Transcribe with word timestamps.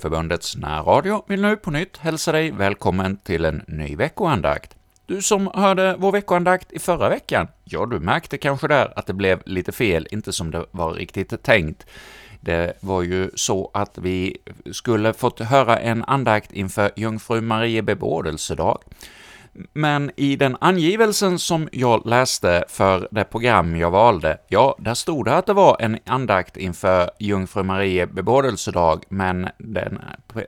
Studieförbundets 0.00 0.56
närradio 0.56 1.24
vill 1.28 1.42
nu 1.42 1.56
på 1.56 1.70
nytt 1.70 1.96
hälsa 1.96 2.32
dig 2.32 2.50
välkommen 2.50 3.16
till 3.16 3.44
en 3.44 3.62
ny 3.66 3.96
veckoandakt. 3.96 4.76
Du 5.06 5.22
som 5.22 5.50
hörde 5.54 5.96
vår 5.98 6.12
veckoandakt 6.12 6.72
i 6.72 6.78
förra 6.78 7.08
veckan, 7.08 7.48
ja, 7.64 7.86
du 7.86 8.00
märkte 8.00 8.38
kanske 8.38 8.68
där 8.68 8.92
att 8.96 9.06
det 9.06 9.12
blev 9.12 9.42
lite 9.44 9.72
fel, 9.72 10.08
inte 10.10 10.32
som 10.32 10.50
det 10.50 10.64
var 10.70 10.92
riktigt 10.92 11.42
tänkt. 11.42 11.86
Det 12.40 12.72
var 12.80 13.02
ju 13.02 13.30
så 13.34 13.70
att 13.74 13.98
vi 13.98 14.36
skulle 14.72 15.12
fått 15.12 15.40
höra 15.40 15.78
en 15.78 16.04
andakt 16.04 16.52
inför 16.52 16.90
Jungfru 16.96 17.40
Marie 17.40 17.82
bebådelsedag, 17.82 18.78
men 19.72 20.10
i 20.16 20.36
den 20.36 20.56
angivelsen 20.60 21.38
som 21.38 21.68
jag 21.72 22.06
läste 22.06 22.64
för 22.68 23.08
det 23.10 23.24
program 23.24 23.76
jag 23.76 23.90
valde, 23.90 24.38
ja, 24.48 24.76
där 24.78 24.94
stod 24.94 25.24
det 25.24 25.36
att 25.36 25.46
det 25.46 25.52
var 25.52 25.76
en 25.80 25.98
andakt 26.06 26.56
inför 26.56 27.10
Jungfru 27.18 27.62
Marie 27.62 28.06
bebådelsedag, 28.06 29.04
men 29.08 29.48
den 29.58 29.98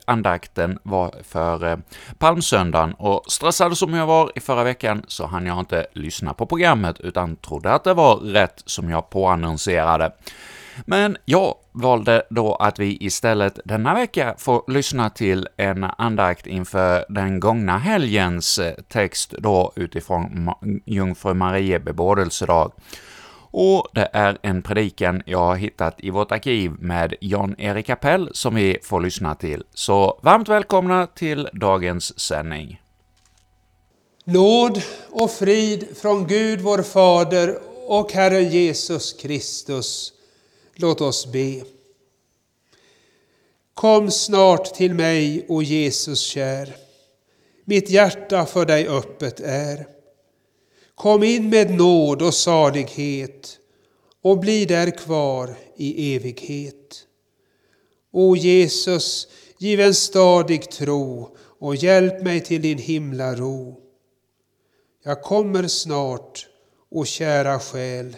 andakten 0.05 0.79
var 0.83 1.13
för 1.23 1.65
eh, 1.67 1.77
palmsöndagen, 2.17 2.93
och 2.93 3.23
stressad 3.27 3.77
som 3.77 3.93
jag 3.93 4.07
var 4.07 4.31
i 4.35 4.39
förra 4.39 4.63
veckan 4.63 5.03
så 5.07 5.25
hann 5.25 5.45
jag 5.45 5.59
inte 5.59 5.85
lyssna 5.93 6.33
på 6.33 6.45
programmet, 6.45 6.99
utan 6.99 7.35
trodde 7.35 7.73
att 7.73 7.83
det 7.83 7.93
var 7.93 8.15
rätt 8.15 8.63
som 8.65 8.89
jag 8.89 9.09
påannonserade. 9.09 10.11
Men 10.85 11.17
jag 11.25 11.55
valde 11.71 12.23
då 12.29 12.55
att 12.55 12.79
vi 12.79 12.97
istället 13.01 13.59
denna 13.65 13.93
vecka 13.93 14.35
får 14.37 14.63
lyssna 14.71 15.09
till 15.09 15.47
en 15.57 15.83
andakt 15.83 16.47
inför 16.47 17.05
den 17.09 17.39
gångna 17.39 17.77
helgens 17.77 18.59
eh, 18.59 18.73
text 18.73 19.33
då 19.37 19.71
utifrån 19.75 20.49
Jungfru 20.85 21.33
Marie 21.33 21.79
bebådelsedag. 21.79 22.71
Och 23.55 23.87
det 23.93 24.09
är 24.13 24.37
en 24.41 24.61
predikan 24.61 25.21
jag 25.25 25.39
har 25.39 25.55
hittat 25.55 25.95
i 25.97 26.09
vårt 26.09 26.31
arkiv 26.31 26.71
med 26.79 27.13
John-Erik 27.21 27.89
Appell 27.89 28.29
som 28.33 28.55
vi 28.55 28.77
får 28.83 29.01
lyssna 29.01 29.35
till. 29.35 29.63
Så 29.73 30.19
varmt 30.23 30.49
välkomna 30.49 31.07
till 31.07 31.49
dagens 31.53 32.19
sändning. 32.19 32.81
Nåd 34.25 34.81
och 35.09 35.31
frid 35.31 35.97
från 36.01 36.27
Gud 36.27 36.61
vår 36.61 36.81
Fader 36.83 37.57
och 37.87 38.11
Herren 38.11 38.49
Jesus 38.49 39.13
Kristus 39.13 40.13
Låt 40.75 41.01
oss 41.01 41.31
be. 41.31 41.63
Kom 43.73 44.11
snart 44.11 44.73
till 44.73 44.93
mig, 44.93 45.45
o 45.49 45.61
Jesus 45.61 46.19
kär. 46.19 46.75
Mitt 47.65 47.89
hjärta 47.89 48.45
för 48.45 48.65
dig 48.65 48.87
öppet 48.87 49.39
är. 49.39 49.87
Kom 50.95 51.23
in 51.23 51.49
med 51.49 51.71
nåd 51.77 52.21
och 52.21 52.33
salighet 52.33 53.59
och 54.21 54.39
bli 54.39 54.65
där 54.65 54.91
kvar 54.91 55.55
i 55.75 56.15
evighet. 56.15 57.07
O 58.11 58.35
Jesus, 58.35 59.27
giv 59.57 59.79
en 59.79 59.93
stadig 59.93 60.71
tro 60.71 61.37
och 61.59 61.75
hjälp 61.75 62.21
mig 62.21 62.41
till 62.41 62.61
din 62.61 62.77
himla 62.77 63.35
ro. 63.35 63.79
Jag 65.03 65.21
kommer 65.21 65.67
snart, 65.67 66.47
o 66.89 67.05
kära 67.05 67.59
själ. 67.59 68.17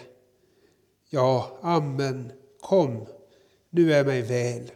Ja, 1.10 1.58
amen. 1.62 2.32
Kom, 2.66 3.06
nu 3.70 3.94
är 3.94 4.04
mig 4.04 4.22
väl. 4.22 4.70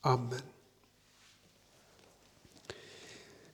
Amen. 0.00 0.40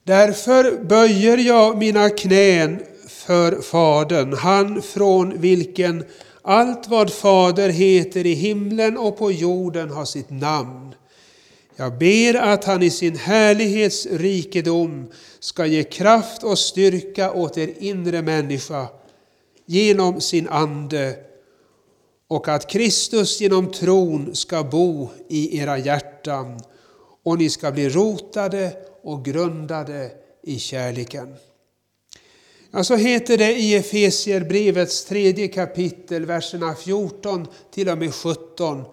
Därför 0.03 0.83
böjer 0.83 1.37
jag 1.37 1.77
mina 1.77 2.09
knän 2.09 2.83
för 3.07 3.61
Fadern, 3.61 4.33
han 4.33 4.81
från 4.81 5.41
vilken 5.41 6.05
allt 6.41 6.87
vad 6.87 7.13
Fader 7.13 7.69
heter 7.69 8.25
i 8.25 8.33
himlen 8.33 8.97
och 8.97 9.17
på 9.17 9.31
jorden 9.31 9.89
har 9.89 10.05
sitt 10.05 10.29
namn. 10.29 10.95
Jag 11.75 11.97
ber 11.97 12.35
att 12.35 12.63
han 12.63 12.83
i 12.83 12.89
sin 12.89 13.17
härlighets 13.17 14.05
rikedom 14.05 15.11
ska 15.39 15.65
ge 15.65 15.83
kraft 15.83 16.43
och 16.43 16.59
styrka 16.59 17.31
åt 17.31 17.57
er 17.57 17.73
inre 17.79 18.21
människa 18.21 18.87
genom 19.65 20.21
sin 20.21 20.47
Ande 20.49 21.32
och 22.33 22.47
att 22.47 22.69
Kristus 22.69 23.41
genom 23.41 23.71
tron 23.71 24.35
ska 24.35 24.63
bo 24.63 25.09
i 25.29 25.57
era 25.59 25.77
hjärtan 25.77 26.59
och 27.23 27.37
ni 27.37 27.49
ska 27.49 27.71
bli 27.71 27.89
rotade 27.89 28.77
och 29.03 29.25
grundade 29.25 30.11
i 30.43 30.59
kärleken. 30.59 31.35
Ja, 32.71 32.83
så 32.83 32.95
heter 32.95 33.37
det 33.37 33.55
i 33.55 33.75
Efesierbrevets 33.75 35.05
tredje 35.05 35.47
kapitel, 35.47 36.25
verserna 36.25 36.75
14 36.75 37.47
till 37.71 37.89
och 37.89 37.97
med 37.97 38.13
17, 38.13 38.83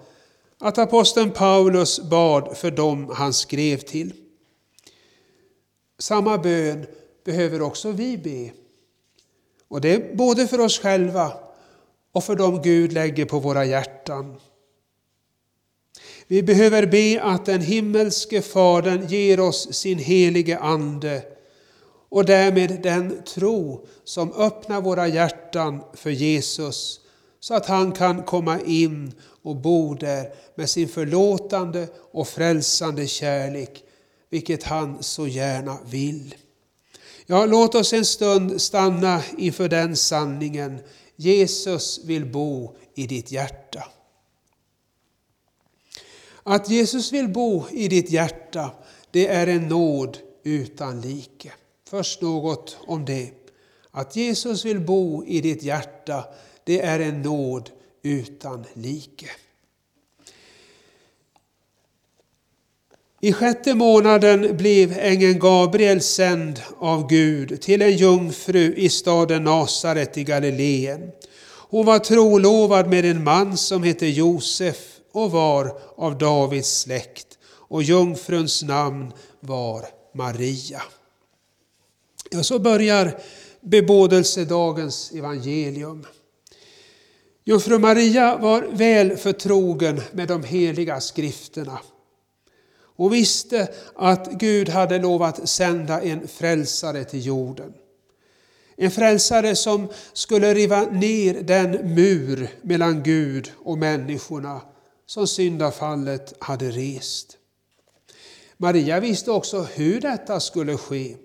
att 0.58 0.78
aposteln 0.78 1.30
Paulus 1.30 2.00
bad 2.00 2.56
för 2.56 2.70
dem 2.70 3.10
han 3.14 3.32
skrev 3.32 3.76
till. 3.78 4.12
Samma 5.98 6.38
bön 6.38 6.86
behöver 7.24 7.62
också 7.62 7.90
vi 7.90 8.18
be. 8.18 8.50
Och 9.68 9.80
det 9.80 9.94
är 9.94 10.14
både 10.14 10.46
för 10.46 10.60
oss 10.60 10.78
själva 10.78 11.49
och 12.12 12.24
för 12.24 12.36
dem 12.36 12.62
Gud 12.62 12.92
lägger 12.92 13.24
på 13.24 13.38
våra 13.38 13.64
hjärtan. 13.64 14.36
Vi 16.26 16.42
behöver 16.42 16.86
be 16.86 17.22
att 17.22 17.46
den 17.46 17.60
himmelske 17.60 18.42
Fadern 18.42 19.06
ger 19.06 19.40
oss 19.40 19.74
sin 19.74 19.98
helige 19.98 20.58
Ande 20.58 21.22
och 22.08 22.24
därmed 22.24 22.82
den 22.82 23.22
tro 23.22 23.86
som 24.04 24.32
öppnar 24.32 24.80
våra 24.80 25.08
hjärtan 25.08 25.80
för 25.94 26.10
Jesus 26.10 27.00
så 27.40 27.54
att 27.54 27.66
han 27.66 27.92
kan 27.92 28.22
komma 28.22 28.60
in 28.60 29.12
och 29.42 29.56
bo 29.56 29.94
där 29.94 30.32
med 30.54 30.70
sin 30.70 30.88
förlåtande 30.88 31.88
och 32.12 32.28
frälsande 32.28 33.06
kärlek, 33.06 33.84
vilket 34.30 34.62
han 34.62 35.02
så 35.02 35.26
gärna 35.26 35.78
vill. 35.90 36.34
Ja, 37.26 37.46
låt 37.46 37.74
oss 37.74 37.92
en 37.92 38.04
stund 38.04 38.60
stanna 38.60 39.22
inför 39.38 39.68
den 39.68 39.96
sanningen 39.96 40.78
Jesus 41.20 42.00
vill 42.04 42.26
bo 42.26 42.76
i 42.94 43.06
ditt 43.06 43.32
hjärta. 43.32 43.84
Att 46.42 46.70
Jesus 46.70 47.12
vill 47.12 47.28
bo 47.28 47.68
i 47.70 47.88
ditt 47.88 48.10
hjärta, 48.10 48.70
det 49.10 49.26
är 49.26 49.46
en 49.46 49.68
nåd 49.68 50.18
utan 50.42 51.00
like. 51.00 51.52
Först 51.88 52.22
något 52.22 52.76
om 52.80 53.04
det. 53.04 53.32
Att 53.90 54.16
Jesus 54.16 54.64
vill 54.64 54.80
bo 54.80 55.24
i 55.24 55.40
ditt 55.40 55.62
hjärta, 55.62 56.24
det 56.64 56.80
är 56.80 57.00
en 57.00 57.22
nåd 57.22 57.70
utan 58.02 58.64
like. 58.74 59.30
I 63.22 63.32
sjätte 63.32 63.74
månaden 63.74 64.56
blev 64.56 64.98
ängeln 64.98 65.38
Gabriel 65.38 66.00
sänd 66.00 66.60
av 66.78 67.08
Gud 67.08 67.60
till 67.60 67.82
en 67.82 67.96
jungfru 67.96 68.74
i 68.74 68.88
staden 68.88 69.44
Nasaret 69.44 70.18
i 70.18 70.24
Galileen. 70.24 71.10
Hon 71.70 71.86
var 71.86 71.98
trolovad 71.98 72.90
med 72.90 73.04
en 73.04 73.24
man 73.24 73.56
som 73.56 73.82
hette 73.82 74.06
Josef 74.06 74.76
och 75.12 75.30
var 75.30 75.80
av 75.96 76.18
Davids 76.18 76.80
släkt 76.80 77.26
och 77.68 77.82
jungfruns 77.82 78.62
namn 78.62 79.12
var 79.40 79.84
Maria. 80.14 80.82
Ja, 82.30 82.42
så 82.42 82.58
börjar 82.58 83.18
bebådelsedagens 83.60 85.12
evangelium. 85.12 86.06
Jungfru 87.44 87.78
Maria 87.78 88.36
var 88.36 88.62
väl 88.72 89.16
förtrogen 89.16 90.00
med 90.12 90.28
de 90.28 90.44
heliga 90.44 91.00
skrifterna 91.00 91.80
och 93.00 93.14
visste 93.14 93.68
att 93.94 94.32
Gud 94.32 94.68
hade 94.68 94.98
lovat 94.98 95.48
sända 95.48 96.02
en 96.02 96.28
frälsare 96.28 97.04
till 97.04 97.26
jorden. 97.26 97.72
En 98.76 98.90
frälsare 98.90 99.56
som 99.56 99.88
skulle 100.12 100.54
riva 100.54 100.82
ner 100.82 101.42
den 101.42 101.94
mur 101.94 102.48
mellan 102.62 103.02
Gud 103.02 103.52
och 103.58 103.78
människorna 103.78 104.60
som 105.06 105.26
syndafallet 105.26 106.34
hade 106.38 106.70
rest. 106.70 107.36
Maria 108.56 109.00
visste 109.00 109.30
också 109.30 109.62
hur 109.62 110.00
detta 110.00 110.40
skulle 110.40 110.76
ske. 110.76 111.16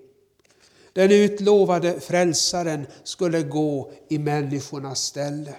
Den 0.92 1.12
utlovade 1.12 2.00
frälsaren 2.00 2.86
skulle 3.04 3.42
gå 3.42 3.92
i 4.08 4.18
människornas 4.18 5.02
ställe. 5.02 5.54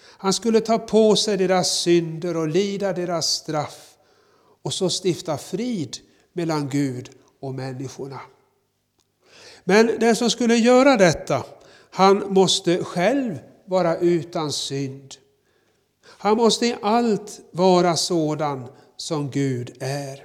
Han 0.00 0.32
skulle 0.32 0.60
ta 0.60 0.78
på 0.78 1.16
sig 1.16 1.36
deras 1.36 1.70
synder 1.70 2.36
och 2.36 2.48
lida 2.48 2.92
deras 2.92 3.26
straff 3.26 3.93
och 4.64 4.74
så 4.74 4.90
stifta 4.90 5.38
frid 5.38 5.96
mellan 6.32 6.68
Gud 6.68 7.10
och 7.40 7.54
människorna. 7.54 8.20
Men 9.64 9.86
den 10.00 10.16
som 10.16 10.30
skulle 10.30 10.56
göra 10.56 10.96
detta, 10.96 11.44
han 11.90 12.34
måste 12.34 12.84
själv 12.84 13.38
vara 13.64 13.96
utan 13.98 14.52
synd. 14.52 15.14
Han 16.06 16.36
måste 16.36 16.66
i 16.66 16.76
allt 16.82 17.40
vara 17.50 17.96
sådan 17.96 18.68
som 18.96 19.30
Gud 19.30 19.76
är. 19.80 20.24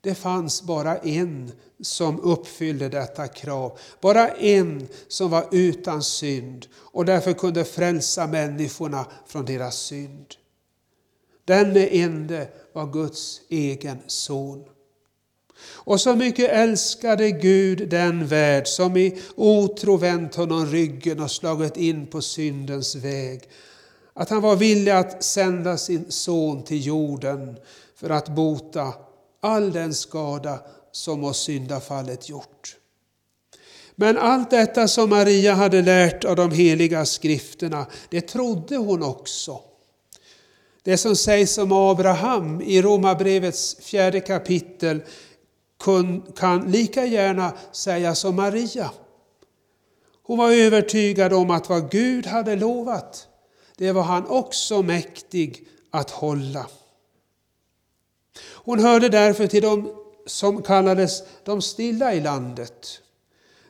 Det 0.00 0.14
fanns 0.14 0.62
bara 0.62 0.96
en 0.96 1.52
som 1.80 2.20
uppfyllde 2.20 2.88
detta 2.88 3.28
krav. 3.28 3.78
Bara 4.00 4.28
en 4.28 4.88
som 5.08 5.30
var 5.30 5.48
utan 5.52 6.02
synd 6.02 6.66
och 6.74 7.04
därför 7.04 7.32
kunde 7.32 7.64
frälsa 7.64 8.26
människorna 8.26 9.06
från 9.26 9.44
deras 9.44 9.76
synd. 9.76 10.26
Denne 11.46 11.86
ende 11.86 12.48
var 12.72 12.86
Guds 12.86 13.40
egen 13.48 13.98
son. 14.06 14.64
Och 15.58 16.00
så 16.00 16.16
mycket 16.16 16.50
älskade 16.50 17.30
Gud 17.30 17.88
den 17.88 18.26
värld 18.26 18.66
som 18.66 18.96
i 18.96 19.18
otro 19.34 19.96
vänt 19.96 20.34
honom 20.34 20.66
ryggen 20.66 21.20
och 21.20 21.30
slagit 21.30 21.76
in 21.76 22.06
på 22.06 22.22
syndens 22.22 22.94
väg, 22.94 23.42
att 24.14 24.30
han 24.30 24.42
var 24.42 24.56
villig 24.56 24.92
att 24.92 25.24
sända 25.24 25.78
sin 25.78 26.04
son 26.08 26.64
till 26.64 26.86
jorden 26.86 27.56
för 27.94 28.10
att 28.10 28.28
bota 28.28 28.94
all 29.40 29.72
den 29.72 29.94
skada 29.94 30.60
som 30.92 31.24
oss 31.24 31.42
syndafallet 31.42 32.28
gjort. 32.28 32.76
Men 33.94 34.18
allt 34.18 34.50
detta 34.50 34.88
som 34.88 35.10
Maria 35.10 35.54
hade 35.54 35.82
lärt 35.82 36.24
av 36.24 36.36
de 36.36 36.50
heliga 36.50 37.04
skrifterna, 37.04 37.86
det 38.10 38.20
trodde 38.20 38.76
hon 38.76 39.02
också. 39.02 39.60
Det 40.86 40.96
som 40.96 41.16
sägs 41.16 41.58
om 41.58 41.72
Abraham 41.72 42.60
i 42.60 42.82
Romarbrevets 42.82 43.76
fjärde 43.80 44.20
kapitel 44.20 45.00
kan 46.36 46.70
lika 46.70 47.04
gärna 47.04 47.52
sägas 47.72 48.24
om 48.24 48.36
Maria. 48.36 48.90
Hon 50.22 50.38
var 50.38 50.52
övertygad 50.52 51.32
om 51.32 51.50
att 51.50 51.68
vad 51.68 51.90
Gud 51.90 52.26
hade 52.26 52.56
lovat, 52.56 53.28
det 53.76 53.92
var 53.92 54.02
han 54.02 54.26
också 54.26 54.82
mäktig 54.82 55.68
att 55.90 56.10
hålla. 56.10 56.66
Hon 58.52 58.78
hörde 58.78 59.08
därför 59.08 59.46
till 59.46 59.62
dem 59.62 59.90
som 60.26 60.62
kallades 60.62 61.22
de 61.44 61.62
stilla 61.62 62.14
i 62.14 62.20
landet. 62.20 63.00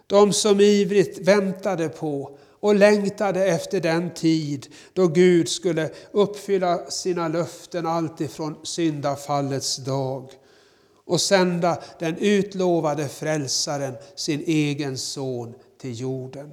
De 0.07 0.33
som 0.33 0.61
ivrigt 0.61 1.19
väntade 1.19 1.89
på 1.89 2.39
och 2.61 2.75
längtade 2.75 3.47
efter 3.47 3.81
den 3.81 4.15
tid 4.15 4.67
då 4.93 5.07
Gud 5.07 5.49
skulle 5.49 5.91
uppfylla 6.13 6.91
sina 6.91 7.29
löften 7.29 7.87
alltifrån 7.87 8.57
syndafallets 8.63 9.77
dag 9.77 10.31
och 11.07 11.21
sända 11.21 11.83
den 11.99 12.17
utlovade 12.19 13.09
frälsaren, 13.09 13.95
sin 14.15 14.43
egen 14.47 14.99
son, 14.99 15.55
till 15.81 16.01
jorden. 16.01 16.53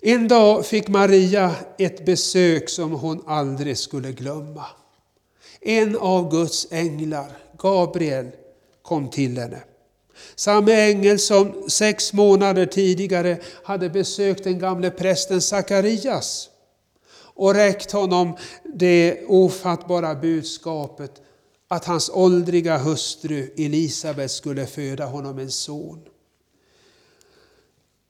En 0.00 0.28
dag 0.28 0.66
fick 0.66 0.88
Maria 0.88 1.54
ett 1.78 2.04
besök 2.04 2.68
som 2.68 2.92
hon 2.92 3.22
aldrig 3.26 3.78
skulle 3.78 4.12
glömma. 4.12 4.66
En 5.60 5.96
av 5.96 6.30
Guds 6.30 6.66
änglar, 6.70 7.38
Gabriel, 7.58 8.30
kom 8.82 9.10
till 9.10 9.38
henne. 9.38 9.62
Samme 10.34 10.72
ängel 10.72 11.18
som 11.18 11.64
sex 11.68 12.12
månader 12.12 12.66
tidigare 12.66 13.38
hade 13.64 13.90
besökt 13.90 14.44
den 14.44 14.58
gamle 14.58 14.90
prästen 14.90 15.40
Sakarias 15.40 16.48
och 17.34 17.54
räckt 17.54 17.92
honom 17.92 18.36
det 18.74 19.24
ofattbara 19.26 20.14
budskapet 20.14 21.12
att 21.68 21.84
hans 21.84 22.10
åldriga 22.14 22.78
hustru 22.78 23.50
Elisabet 23.56 24.30
skulle 24.30 24.66
föda 24.66 25.06
honom 25.06 25.38
en 25.38 25.50
son. 25.50 26.00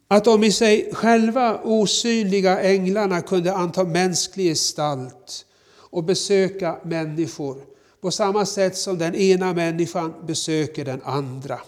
Att 0.09 0.25
de 0.25 0.45
i 0.45 0.53
sig 0.53 0.91
själva 0.95 1.61
osynliga 1.65 2.61
änglarna 2.61 3.21
kunde 3.21 3.55
anta 3.55 3.85
mänsklig 3.85 4.47
gestalt 4.47 5.47
och 5.75 6.05
besöka 6.05 6.79
människor 6.85 7.57
på 8.01 8.11
samma 8.11 8.47
sätt 8.47 8.77
som 8.77 8.99
den 8.99 9.15
ena 9.15 9.53
människan 9.53 10.15
besöker 10.27 10.85
den 10.85 11.03
andra. 11.03 11.61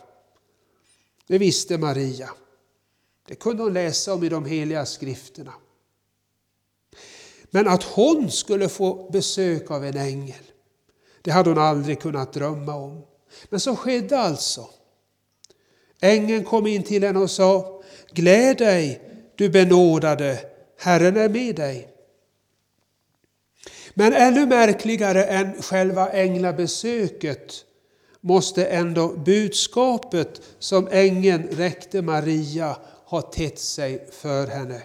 Det 1.26 1.38
visste 1.38 1.78
Maria. 1.78 2.30
Det 3.28 3.34
kunde 3.34 3.62
hon 3.62 3.72
läsa 3.72 4.14
om 4.14 4.24
i 4.24 4.28
de 4.28 4.44
heliga 4.44 4.86
skrifterna. 4.86 5.52
Men 7.50 7.68
att 7.68 7.82
hon 7.82 8.30
skulle 8.30 8.68
få 8.68 9.10
besök 9.10 9.70
av 9.70 9.84
en 9.84 9.96
ängel, 9.96 10.42
det 11.22 11.30
hade 11.30 11.50
hon 11.50 11.58
aldrig 11.58 12.00
kunnat 12.00 12.32
drömma 12.32 12.74
om. 12.74 13.02
Men 13.48 13.60
så 13.60 13.76
skedde 13.76 14.18
alltså. 14.18 14.68
Ängeln 16.00 16.44
kom 16.44 16.66
in 16.66 16.82
till 16.82 17.04
henne 17.04 17.18
och 17.18 17.30
sa, 17.30 17.82
Gläd 18.12 18.58
dig, 18.58 19.02
du 19.36 19.48
benådade, 19.48 20.38
Herren 20.78 21.16
är 21.16 21.28
med 21.28 21.56
dig. 21.56 21.88
Men 23.94 24.12
ännu 24.12 24.46
märkligare 24.46 25.24
än 25.24 25.62
själva 25.62 26.10
änglabesöket 26.10 27.64
måste 28.24 28.64
ändå 28.64 29.08
budskapet 29.08 30.40
som 30.58 30.88
ängeln 30.90 31.48
räckte 31.50 32.02
Maria 32.02 32.76
ha 33.04 33.22
tett 33.22 33.58
sig 33.58 34.06
för 34.12 34.46
henne. 34.46 34.82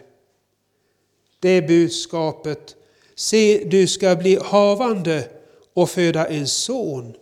Det 1.39 1.61
budskapet, 1.61 2.75
se 3.15 3.63
du 3.65 3.87
ska 3.87 4.15
bli 4.15 4.39
havande 4.45 5.27
och 5.73 5.89
föda 5.89 6.27
en 6.27 6.47
son 6.47 7.13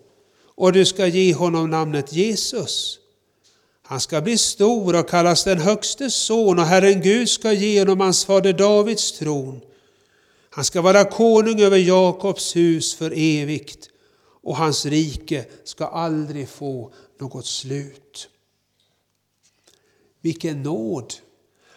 och 0.56 0.74
du 0.74 0.86
ska 0.86 1.08
ge 1.08 1.34
honom 1.34 1.70
namnet 1.70 2.14
Jesus. 2.14 3.00
Han 3.84 4.00
ska 4.00 4.22
bli 4.22 4.38
stor 4.38 5.00
och 5.00 5.10
kallas 5.10 5.44
den 5.44 5.60
högste 5.60 6.10
son 6.10 6.60
och 6.60 6.66
Herren 6.66 7.02
Gud 7.02 7.30
ska 7.30 7.52
ge 7.52 7.80
honom 7.80 8.00
hans 8.00 8.26
fader 8.26 8.54
Davids 8.54 9.12
tron. 9.12 9.62
Han 10.50 10.66
ska 10.66 10.82
vara 10.82 11.04
konung 11.04 11.62
över 11.62 11.78
Jakobs 11.78 12.56
hus 12.56 12.96
för 12.96 13.12
evigt 13.16 13.90
och 14.48 14.58
hans 14.58 14.86
rike 14.86 15.46
ska 15.64 15.86
aldrig 15.86 16.50
få 16.50 16.92
något 17.20 17.46
slut. 17.46 18.30
Vilken 20.22 20.64
nåd 20.64 21.14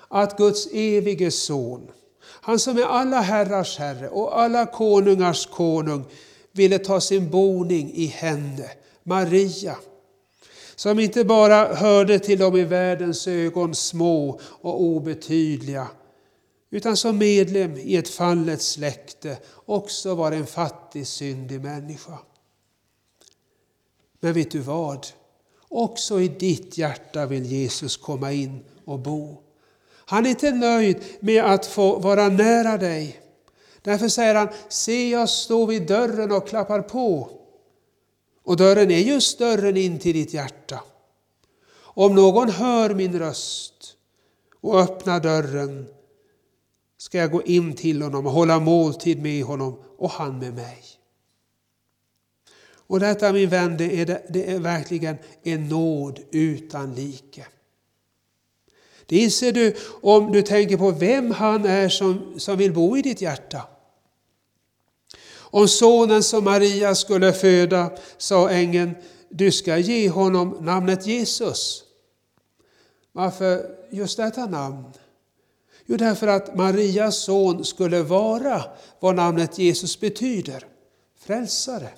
att 0.08 0.36
Guds 0.36 0.68
evige 0.72 1.30
son, 1.30 1.90
han 2.22 2.58
som 2.58 2.78
är 2.78 2.82
alla 2.82 3.20
herrars 3.20 3.78
herre 3.78 4.08
och 4.08 4.40
alla 4.40 4.66
konungars 4.66 5.46
konung, 5.46 6.04
ville 6.52 6.78
ta 6.78 7.00
sin 7.00 7.30
boning 7.30 7.92
i 7.94 8.06
henne, 8.06 8.70
Maria, 9.02 9.76
som 10.76 10.98
inte 10.98 11.24
bara 11.24 11.74
hörde 11.74 12.18
till 12.18 12.38
de 12.38 12.56
i 12.56 12.64
världens 12.64 13.28
ögon 13.28 13.74
små 13.74 14.40
och 14.44 14.82
obetydliga, 14.82 15.86
utan 16.70 16.96
som 16.96 17.18
medlem 17.18 17.76
i 17.76 17.96
ett 17.96 18.08
fallet 18.08 18.62
släkte 18.62 19.38
också 19.66 20.14
var 20.14 20.32
en 20.32 20.46
fattig, 20.46 21.06
syndig 21.06 21.60
människa. 21.60 22.18
Men 24.20 24.32
vet 24.32 24.50
du 24.50 24.58
vad? 24.58 25.06
Också 25.68 26.20
i 26.20 26.28
ditt 26.28 26.78
hjärta 26.78 27.26
vill 27.26 27.46
Jesus 27.46 27.96
komma 27.96 28.32
in 28.32 28.64
och 28.84 28.98
bo. 28.98 29.42
Han 29.94 30.26
är 30.26 30.30
inte 30.30 30.50
nöjd 30.50 31.04
med 31.20 31.44
att 31.44 31.66
få 31.66 31.98
vara 31.98 32.28
nära 32.28 32.76
dig. 32.76 33.20
Därför 33.82 34.08
säger 34.08 34.34
han, 34.34 34.48
se 34.68 35.10
jag 35.10 35.28
står 35.28 35.66
vid 35.66 35.86
dörren 35.86 36.32
och 36.32 36.48
klappar 36.48 36.82
på. 36.82 37.30
Och 38.44 38.56
dörren 38.56 38.90
är 38.90 38.98
just 38.98 39.38
dörren 39.38 39.76
in 39.76 39.98
till 39.98 40.12
ditt 40.12 40.34
hjärta. 40.34 40.80
Om 41.78 42.14
någon 42.14 42.50
hör 42.50 42.94
min 42.94 43.18
röst 43.18 43.96
och 44.60 44.80
öppnar 44.80 45.20
dörren 45.20 45.86
ska 46.98 47.18
jag 47.18 47.30
gå 47.30 47.42
in 47.42 47.76
till 47.76 48.02
honom 48.02 48.26
och 48.26 48.32
hålla 48.32 48.60
måltid 48.60 49.22
med 49.22 49.44
honom 49.44 49.82
och 49.98 50.10
han 50.10 50.38
med 50.38 50.54
mig. 50.54 50.84
Och 52.90 53.00
detta 53.00 53.32
min 53.32 53.48
vän, 53.48 53.76
det 53.76 54.00
är, 54.00 54.22
det 54.28 54.50
är 54.50 54.58
verkligen 54.58 55.16
en 55.42 55.68
nåd 55.68 56.20
utan 56.30 56.94
like. 56.94 57.46
Det 59.06 59.18
inser 59.18 59.52
du 59.52 59.76
om 60.02 60.32
du 60.32 60.42
tänker 60.42 60.76
på 60.76 60.90
vem 60.90 61.30
han 61.30 61.64
är 61.64 61.88
som, 61.88 62.40
som 62.40 62.58
vill 62.58 62.72
bo 62.72 62.96
i 62.96 63.02
ditt 63.02 63.20
hjärta. 63.20 63.62
Om 65.32 65.68
sonen 65.68 66.22
som 66.22 66.44
Maria 66.44 66.94
skulle 66.94 67.32
föda 67.32 67.90
sa 68.18 68.50
ängeln, 68.50 68.94
du 69.28 69.52
ska 69.52 69.78
ge 69.78 70.08
honom 70.08 70.56
namnet 70.60 71.06
Jesus. 71.06 71.82
Varför 73.12 73.76
just 73.90 74.16
detta 74.16 74.46
namn? 74.46 74.84
Jo, 75.86 75.96
därför 75.96 76.26
att 76.26 76.56
Marias 76.56 77.16
son 77.16 77.64
skulle 77.64 78.02
vara 78.02 78.64
vad 79.00 79.16
namnet 79.16 79.58
Jesus 79.58 80.00
betyder, 80.00 80.66
frälsare. 81.18 81.90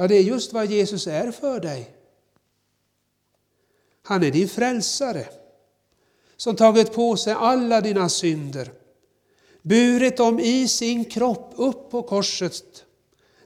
Ja, 0.00 0.08
det 0.08 0.14
är 0.14 0.22
just 0.22 0.52
vad 0.52 0.66
Jesus 0.66 1.06
är 1.06 1.30
för 1.30 1.60
dig. 1.60 1.90
Han 4.02 4.22
är 4.22 4.30
din 4.30 4.48
frälsare 4.48 5.26
som 6.36 6.56
tagit 6.56 6.92
på 6.92 7.16
sig 7.16 7.32
alla 7.32 7.80
dina 7.80 8.08
synder, 8.08 8.72
burit 9.62 10.16
dem 10.16 10.40
i 10.40 10.68
sin 10.68 11.04
kropp 11.04 11.52
upp 11.56 11.90
på 11.90 12.02
korset, 12.02 12.84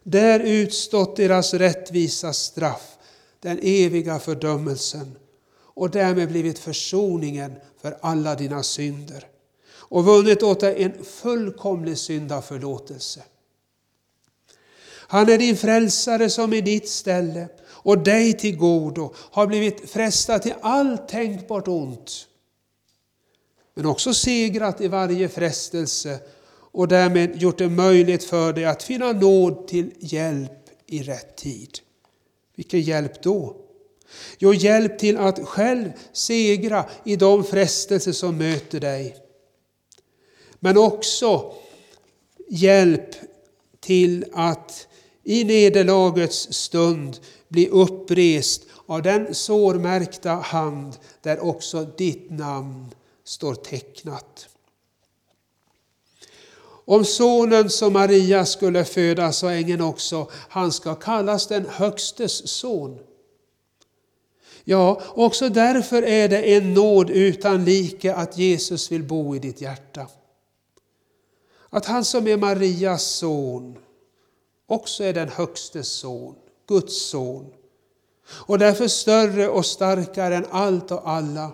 där 0.02 0.40
utstått 0.40 1.16
deras 1.16 1.54
rättvisa 1.54 2.32
straff, 2.32 2.98
den 3.40 3.58
eviga 3.62 4.18
fördömelsen 4.18 5.18
och 5.56 5.90
därmed 5.90 6.28
blivit 6.28 6.58
försoningen 6.58 7.52
för 7.82 7.98
alla 8.00 8.34
dina 8.34 8.62
synder 8.62 9.26
och 9.70 10.04
vunnit 10.04 10.42
åt 10.42 10.60
dig 10.60 10.82
en 10.82 11.04
fullkomlig 11.04 11.98
syndaförlåtelse. 11.98 13.22
Han 15.08 15.28
är 15.28 15.38
din 15.38 15.56
frälsare 15.56 16.30
som 16.30 16.52
i 16.52 16.60
ditt 16.60 16.88
ställe 16.88 17.48
och 17.66 17.98
dig 17.98 18.32
till 18.32 18.56
godo 18.56 19.14
har 19.16 19.46
blivit 19.46 19.90
frestad 19.90 20.42
till 20.42 20.54
allt 20.60 21.08
tänkbart 21.08 21.68
ont. 21.68 22.26
Men 23.74 23.86
också 23.86 24.14
segrat 24.14 24.80
i 24.80 24.88
varje 24.88 25.28
frestelse 25.28 26.18
och 26.74 26.88
därmed 26.88 27.42
gjort 27.42 27.58
det 27.58 27.68
möjligt 27.68 28.24
för 28.24 28.52
dig 28.52 28.64
att 28.64 28.82
finna 28.82 29.12
nåd 29.12 29.68
till 29.68 29.90
hjälp 29.98 30.70
i 30.86 31.02
rätt 31.02 31.36
tid. 31.36 31.78
Vilken 32.56 32.80
hjälp 32.80 33.22
då? 33.22 33.56
Jo, 34.38 34.54
hjälp 34.54 34.98
till 34.98 35.16
att 35.16 35.48
själv 35.48 35.92
segra 36.12 36.84
i 37.04 37.16
de 37.16 37.44
frestelser 37.44 38.12
som 38.12 38.38
möter 38.38 38.80
dig. 38.80 39.16
Men 40.60 40.78
också 40.78 41.54
hjälp 42.48 43.10
till 43.80 44.24
att 44.32 44.88
i 45.24 45.44
nederlagets 45.44 46.52
stund 46.52 47.18
bli 47.48 47.68
upprest 47.68 48.62
av 48.86 49.02
den 49.02 49.34
sårmärkta 49.34 50.30
hand 50.30 50.96
där 51.22 51.44
också 51.44 51.84
ditt 51.96 52.30
namn 52.30 52.94
står 53.24 53.54
tecknat. 53.54 54.48
Om 56.86 57.04
sonen 57.04 57.70
som 57.70 57.92
Maria 57.92 58.46
skulle 58.46 58.84
föda 58.84 59.32
sa 59.32 59.50
ängeln 59.50 59.80
också, 59.80 60.30
han 60.32 60.72
ska 60.72 60.94
kallas 60.94 61.46
den 61.46 61.66
högstes 61.68 62.48
son. 62.48 62.98
Ja, 64.64 65.00
också 65.14 65.48
därför 65.48 66.02
är 66.02 66.28
det 66.28 66.56
en 66.56 66.74
nåd 66.74 67.10
utan 67.10 67.64
like 67.64 68.14
att 68.14 68.38
Jesus 68.38 68.92
vill 68.92 69.02
bo 69.02 69.36
i 69.36 69.38
ditt 69.38 69.60
hjärta. 69.60 70.06
Att 71.70 71.86
han 71.86 72.04
som 72.04 72.28
är 72.28 72.36
Marias 72.36 73.02
son 73.02 73.78
också 74.66 75.04
är 75.04 75.12
den 75.12 75.28
högstes 75.28 75.88
son, 75.88 76.34
Guds 76.68 77.08
son. 77.08 77.52
Och 78.28 78.58
därför 78.58 78.88
större 78.88 79.48
och 79.48 79.66
starkare 79.66 80.36
än 80.36 80.46
allt 80.50 80.90
och 80.90 81.08
alla. 81.08 81.50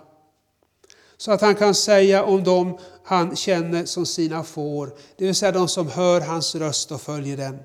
Så 1.17 1.31
att 1.31 1.41
han 1.41 1.55
kan 1.55 1.75
säga 1.75 2.23
om 2.23 2.43
dem 2.43 2.77
han 3.03 3.35
känner 3.35 3.85
som 3.85 4.05
sina 4.05 4.43
får, 4.43 4.93
det 5.17 5.25
vill 5.25 5.35
säga 5.35 5.51
de 5.51 5.67
som 5.67 5.87
hör 5.87 6.21
hans 6.21 6.55
röst 6.55 6.91
och 6.91 7.01
följer 7.01 7.37
den 7.37 7.59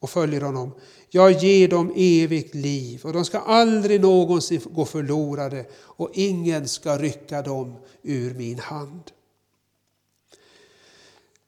och 0.00 0.10
följer 0.10 0.40
honom. 0.40 0.74
Jag 1.10 1.32
ger 1.32 1.68
dem 1.68 1.92
evigt 1.96 2.54
liv 2.54 3.00
och 3.04 3.12
de 3.12 3.24
ska 3.24 3.38
aldrig 3.38 4.00
någonsin 4.00 4.60
gå 4.70 4.84
förlorade 4.84 5.66
och 5.74 6.10
ingen 6.12 6.68
ska 6.68 6.98
rycka 6.98 7.42
dem 7.42 7.76
ur 8.02 8.34
min 8.34 8.58
hand. 8.58 9.02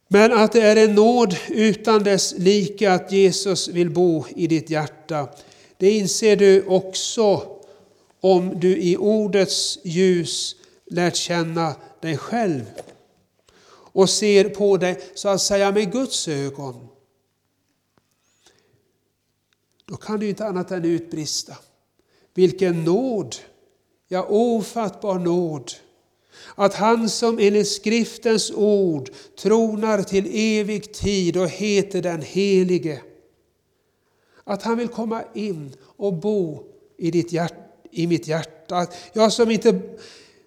Men 0.08 0.32
att 0.32 0.52
det 0.52 0.60
är 0.60 0.76
en 0.76 0.94
nåd 0.94 1.36
utan 1.48 2.02
dess 2.02 2.34
like 2.38 2.92
att 2.92 3.12
Jesus 3.12 3.68
vill 3.68 3.90
bo 3.90 4.24
i 4.36 4.46
ditt 4.46 4.70
hjärta, 4.70 5.28
det 5.76 5.90
inser 5.90 6.36
du 6.36 6.66
också 6.66 7.56
om 8.20 8.60
du 8.60 8.76
i 8.76 8.96
ordets 8.96 9.78
ljus 9.84 10.56
lärt 10.86 11.16
känna 11.16 11.74
dig 12.00 12.16
själv 12.16 12.64
och 13.68 14.10
ser 14.10 14.48
på 14.48 14.76
dig 14.76 15.00
så 15.14 15.28
att 15.28 15.42
säga 15.42 15.72
med 15.72 15.92
Guds 15.92 16.28
ögon. 16.28 16.88
Då 19.84 19.96
kan 19.96 20.20
du 20.20 20.28
inte 20.28 20.46
annat 20.46 20.70
än 20.70 20.84
utbrista. 20.84 21.56
Vilken 22.34 22.84
nåd, 22.84 23.36
ja 24.08 24.26
ofattbar 24.28 25.18
nåd 25.18 25.72
att 26.54 26.74
han 26.74 27.08
som 27.08 27.38
enligt 27.38 27.68
skriftens 27.68 28.50
ord 28.50 29.10
tronar 29.42 30.02
till 30.02 30.26
evig 30.34 30.92
tid 30.92 31.36
och 31.36 31.48
heter 31.48 32.02
den 32.02 32.22
Helige, 32.22 33.00
att 34.44 34.62
han 34.62 34.78
vill 34.78 34.88
komma 34.88 35.22
in 35.34 35.76
och 35.82 36.14
bo 36.14 36.62
i, 36.98 37.10
ditt 37.10 37.32
hjärt, 37.32 37.54
i 37.90 38.06
mitt 38.06 38.26
hjärta. 38.26 38.86
Jag 39.12 39.32
som 39.32 39.50
inte 39.50 39.80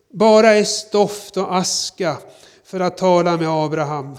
bara 0.10 0.50
är 0.50 0.64
stoft 0.64 1.38
och 1.38 1.56
aska 1.56 2.18
för 2.64 2.80
att 2.80 2.98
tala 2.98 3.38
med 3.38 3.50
Abraham, 3.50 4.18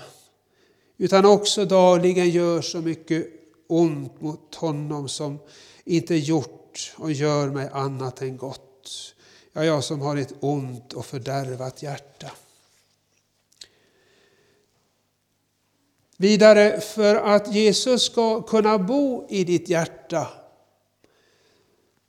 utan 0.98 1.26
också 1.26 1.64
dagligen 1.64 2.30
gör 2.30 2.60
så 2.60 2.78
mycket 2.78 3.26
ont 3.68 4.20
mot 4.20 4.54
honom 4.54 5.08
som 5.08 5.38
inte 5.84 6.14
gjort 6.14 6.94
och 6.96 7.12
gör 7.12 7.48
mig 7.48 7.68
annat 7.72 8.22
än 8.22 8.36
gott. 8.36 9.14
Ja, 9.52 9.64
jag 9.64 9.84
som 9.84 10.00
har 10.00 10.16
ett 10.16 10.34
ont 10.40 10.92
och 10.92 11.06
fördärvat 11.06 11.82
hjärta. 11.82 12.30
Vidare, 16.16 16.80
för 16.80 17.14
att 17.14 17.54
Jesus 17.54 18.02
ska 18.02 18.42
kunna 18.42 18.78
bo 18.78 19.26
i 19.28 19.44
ditt 19.44 19.68
hjärta 19.68 20.28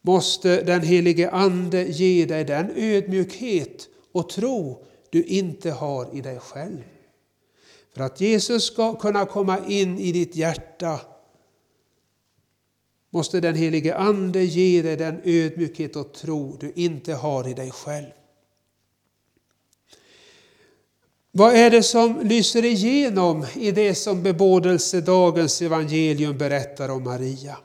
måste 0.01 0.61
den 0.61 0.81
helige 0.81 1.29
Ande 1.29 1.83
ge 1.83 2.25
dig 2.25 2.43
den 2.43 2.71
ödmjukhet 2.75 3.87
och 4.11 4.29
tro 4.29 4.85
du 5.09 5.23
inte 5.23 5.71
har 5.71 6.15
i 6.17 6.21
dig 6.21 6.39
själv. 6.39 6.83
För 7.93 8.03
att 8.03 8.21
Jesus 8.21 8.63
ska 8.63 8.95
kunna 8.95 9.25
komma 9.25 9.59
in 9.67 9.99
i 9.99 10.11
ditt 10.11 10.35
hjärta 10.35 10.99
måste 13.11 13.39
den 13.39 13.55
helige 13.55 13.95
Ande 13.95 14.43
ge 14.43 14.81
dig 14.81 14.97
den 14.97 15.21
ödmjukhet 15.23 15.95
och 15.95 16.13
tro 16.13 16.57
du 16.59 16.71
inte 16.75 17.13
har 17.13 17.47
i 17.47 17.53
dig 17.53 17.71
själv. 17.71 18.07
Vad 21.31 21.55
är 21.55 21.69
det 21.69 21.83
som 21.83 22.19
lyser 22.23 22.65
igenom 22.65 23.45
i 23.55 23.71
det 23.71 23.95
som 23.95 24.23
bebådelsedagens 24.23 25.61
evangelium 25.61 26.37
berättar 26.37 26.89
om 26.89 27.03
Maria? 27.03 27.57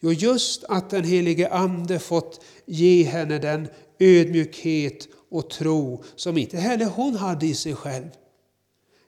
Jo, 0.00 0.12
just 0.12 0.64
att 0.64 0.90
den 0.90 1.04
helige 1.04 1.48
Ande 1.48 1.98
fått 1.98 2.44
ge 2.66 3.02
henne 3.02 3.38
den 3.38 3.68
ödmjukhet 3.98 5.08
och 5.30 5.50
tro 5.50 6.02
som 6.16 6.38
inte 6.38 6.56
heller 6.56 6.86
hon 6.86 7.14
hade 7.14 7.46
i 7.46 7.54
sig 7.54 7.74
själv. 7.74 8.08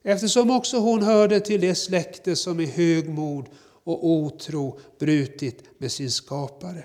Eftersom 0.04 0.50
också 0.50 0.78
hon 0.78 1.02
hörde 1.02 1.40
till 1.40 1.60
det 1.60 1.74
släkte 1.74 2.36
som 2.36 2.60
i 2.60 2.66
högmod 2.66 3.46
och 3.86 4.06
otro 4.06 4.78
brutit 4.98 5.64
med 5.78 5.92
sin 5.92 6.10
skapare. 6.10 6.84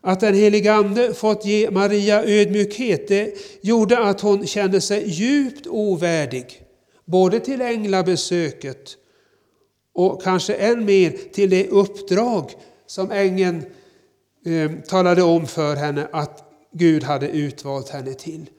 Att 0.00 0.20
den 0.20 0.34
helige 0.34 0.74
Ande 0.74 1.14
fått 1.14 1.44
ge 1.44 1.70
Maria 1.70 2.24
ödmjukhet 2.24 3.08
det 3.08 3.34
gjorde 3.60 3.98
att 3.98 4.20
hon 4.20 4.46
kände 4.46 4.80
sig 4.80 5.08
djupt 5.08 5.66
ovärdig, 5.66 6.62
både 7.04 7.40
till 7.40 7.60
änglabesöket 7.60 8.96
och 9.92 10.22
kanske 10.22 10.54
än 10.54 10.84
mer 10.84 11.10
till 11.32 11.50
det 11.50 11.68
uppdrag 11.68 12.50
som 12.86 13.10
ängeln 13.10 13.64
eh, 14.46 14.72
talade 14.88 15.22
om 15.22 15.46
för 15.46 15.76
henne 15.76 16.08
att 16.12 16.44
Gud 16.72 17.04
hade 17.04 17.28
utvalt 17.28 17.88
henne 17.88 18.14
till. 18.14 18.50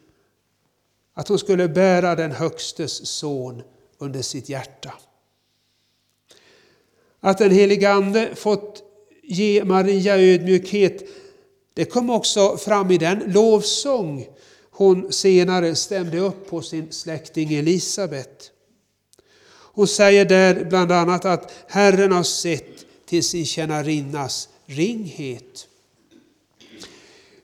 Att 1.13 1.27
hon 1.27 1.39
skulle 1.39 1.67
bära 1.67 2.15
den 2.15 2.31
Högstes 2.31 3.07
son 3.07 3.61
under 3.97 4.21
sitt 4.21 4.49
hjärta. 4.49 4.93
Att 7.19 7.37
den 7.37 7.51
helige 7.51 7.91
Ande 7.91 8.29
fått 8.35 8.83
ge 9.23 9.63
Maria 9.63 10.17
ödmjukhet, 10.17 11.03
det 11.73 11.85
kom 11.85 12.09
också 12.09 12.57
fram 12.57 12.91
i 12.91 12.97
den 12.97 13.23
lovsång 13.27 14.27
hon 14.79 15.11
senare 15.11 15.75
stämde 15.75 16.19
upp 16.19 16.49
på 16.49 16.61
sin 16.61 16.91
släkting 16.91 17.53
Elisabet. 17.53 18.51
Hon 19.51 19.87
säger 19.87 20.25
där 20.25 20.63
bland 20.63 20.91
annat 20.91 21.25
att 21.25 21.51
Herren 21.67 22.11
har 22.11 22.23
sett 22.23 22.85
till 23.05 23.23
sin 23.23 23.45
tjänarinnas 23.45 24.49
ringhet. 24.65 25.67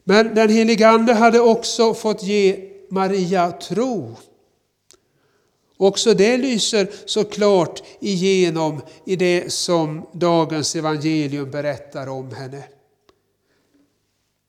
Men 0.03 0.35
den 0.35 0.49
helige 0.49 0.87
Ande 0.87 1.13
hade 1.13 1.39
också 1.39 1.93
fått 1.93 2.23
ge 2.23 2.69
Maria 2.89 3.51
tro. 3.51 4.15
Också 5.77 6.13
det 6.13 6.37
lyser 6.37 6.87
så 7.05 7.23
klart 7.23 7.83
igenom 7.99 8.81
i 9.05 9.15
det 9.15 9.53
som 9.53 10.05
dagens 10.11 10.75
evangelium 10.75 11.51
berättar 11.51 12.07
om 12.07 12.31
henne. 12.31 12.63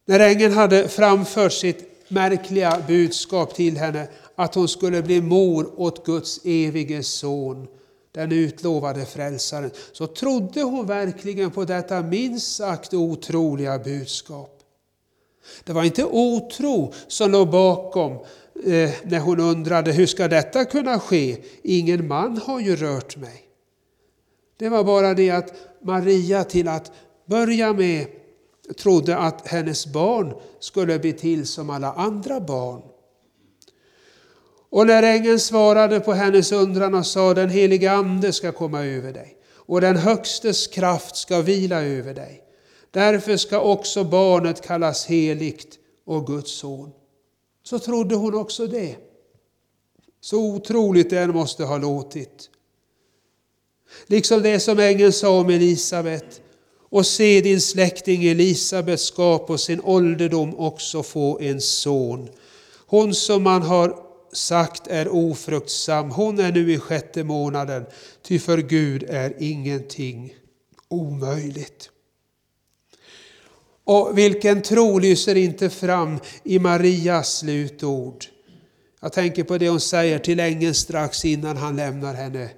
När 0.06 0.21
ängeln 0.21 0.52
hade 0.52 0.88
framfört 0.88 1.52
sitt 1.52 2.11
märkliga 2.11 2.83
budskap 2.87 3.54
till 3.54 3.76
henne 3.76 4.09
att 4.35 4.54
hon 4.54 4.68
skulle 4.68 5.02
bli 5.02 5.21
mor 5.21 5.80
åt 5.80 6.06
Guds 6.06 6.40
evige 6.45 7.02
son, 7.02 7.66
den 8.12 8.33
utlovade 8.33 9.06
frälsaren, 9.06 9.71
så 9.92 10.06
trodde 10.06 10.62
hon 10.62 10.87
verkligen 10.87 11.50
på 11.50 11.64
detta 11.64 12.02
minst 12.02 12.56
sagt 12.56 12.95
otroliga 12.95 13.78
budskap. 13.78 14.52
Det 15.64 15.73
var 15.73 15.85
inte 15.85 16.04
otro 16.04 16.92
som 17.09 17.30
låg 17.30 17.50
bakom 17.50 18.18
eh, 18.65 18.91
när 19.03 19.21
hon 19.21 19.41
undrade 19.41 19.93
hur 19.93 20.07
ska 20.07 20.29
detta 20.29 20.65
kunna 20.65 21.01
ske? 21.01 21.37
Ingen 21.63 22.09
man 22.09 22.39
har 22.39 22.61
ju 22.61 22.77
rört 22.77 23.17
mig. 23.17 23.43
Det 24.59 24.69
var 24.69 24.85
bara 24.85 25.15
det 25.15 25.31
att 25.31 25.55
Maria 25.83 26.45
till 26.45 26.69
att 26.69 26.93
börja 27.27 27.73
med 27.73 28.07
trodde 28.79 29.17
att 29.17 29.49
hennes 29.49 29.87
barn 29.87 30.35
skulle 30.61 30.99
bli 30.99 31.13
till 31.13 31.47
som 31.47 31.71
alla 31.71 31.93
andra 31.93 32.41
barn. 32.41 32.83
Och 34.71 34.87
när 34.87 35.03
ängeln 35.03 35.41
svarade 35.41 36.01
på 36.01 36.13
hennes 36.13 36.53
undran 36.53 36.95
och 36.95 37.07
sa 37.07 37.35
den 37.35 37.51
helige 37.51 37.93
Ande 37.93 38.33
ska 38.33 38.53
komma 38.53 38.85
över 38.85 39.13
dig 39.13 39.37
och 39.67 39.81
den 39.81 39.97
Högstes 39.97 40.67
kraft 40.67 41.17
ska 41.17 41.41
vila 41.41 41.83
över 41.83 42.15
dig. 42.15 42.43
Därför 42.91 43.37
ska 43.37 43.61
också 43.61 44.05
barnet 44.05 44.67
kallas 44.67 45.07
heligt 45.07 45.79
och 46.05 46.27
Guds 46.27 46.51
son. 46.51 46.91
Så 47.69 47.79
trodde 47.79 48.15
hon 48.15 48.35
också 48.35 48.67
det. 48.67 48.97
Så 50.21 50.39
otroligt 50.39 51.11
det 51.11 51.19
än 51.19 51.31
måste 51.31 51.65
ha 51.65 51.79
låtit. 51.79 52.51
Liksom 54.07 54.43
det 54.43 54.61
som 54.61 54.79
ängeln 54.79 55.13
sa 55.13 55.41
om 55.41 55.51
Elisabet. 55.51 56.41
Och 56.89 57.07
se 57.07 57.41
din 57.41 57.61
släkting 57.61 58.25
Elisabet 58.25 59.01
ska 59.01 59.39
på 59.39 59.59
sin 59.59 59.81
ålderdom 59.81 60.59
också 60.59 61.03
få 61.03 61.41
en 61.41 61.61
son. 61.61 62.29
Hon 62.87 63.15
som 63.15 63.43
man 63.43 63.63
har 63.63 63.99
sagt 64.33 64.87
är 64.87 65.09
ofruktsam, 65.09 66.11
hon 66.11 66.41
är 66.41 66.53
nu 66.53 66.73
i 66.73 66.79
sjätte 66.79 67.25
månaden, 67.25 67.87
ty 68.23 68.39
för 68.39 68.59
Gud 68.59 69.03
är 69.09 69.35
ingenting 69.39 70.35
omöjligt. 70.89 71.91
Och 73.87 74.19
vilken 74.19 74.62
tro 74.62 74.99
lyser 74.99 75.37
inte 75.37 75.71
fram 75.71 76.19
i 76.45 76.59
Marias 76.59 77.38
slutord. 77.38 78.25
Jag 79.00 79.12
tänker 79.12 79.45
på 79.45 79.59
det 79.59 79.69
hon 79.69 79.81
säger 79.81 80.19
till 80.19 80.40
ängeln 80.40 80.75
strax 80.75 81.25
innan 81.25 81.57
han 81.57 81.76
lämnar 81.76 82.14
henne. 82.14 82.50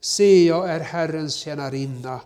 Se, 0.00 0.46
jag 0.46 0.70
är 0.70 0.80
Herrens 0.80 1.34
tjänarinna. 1.34 2.20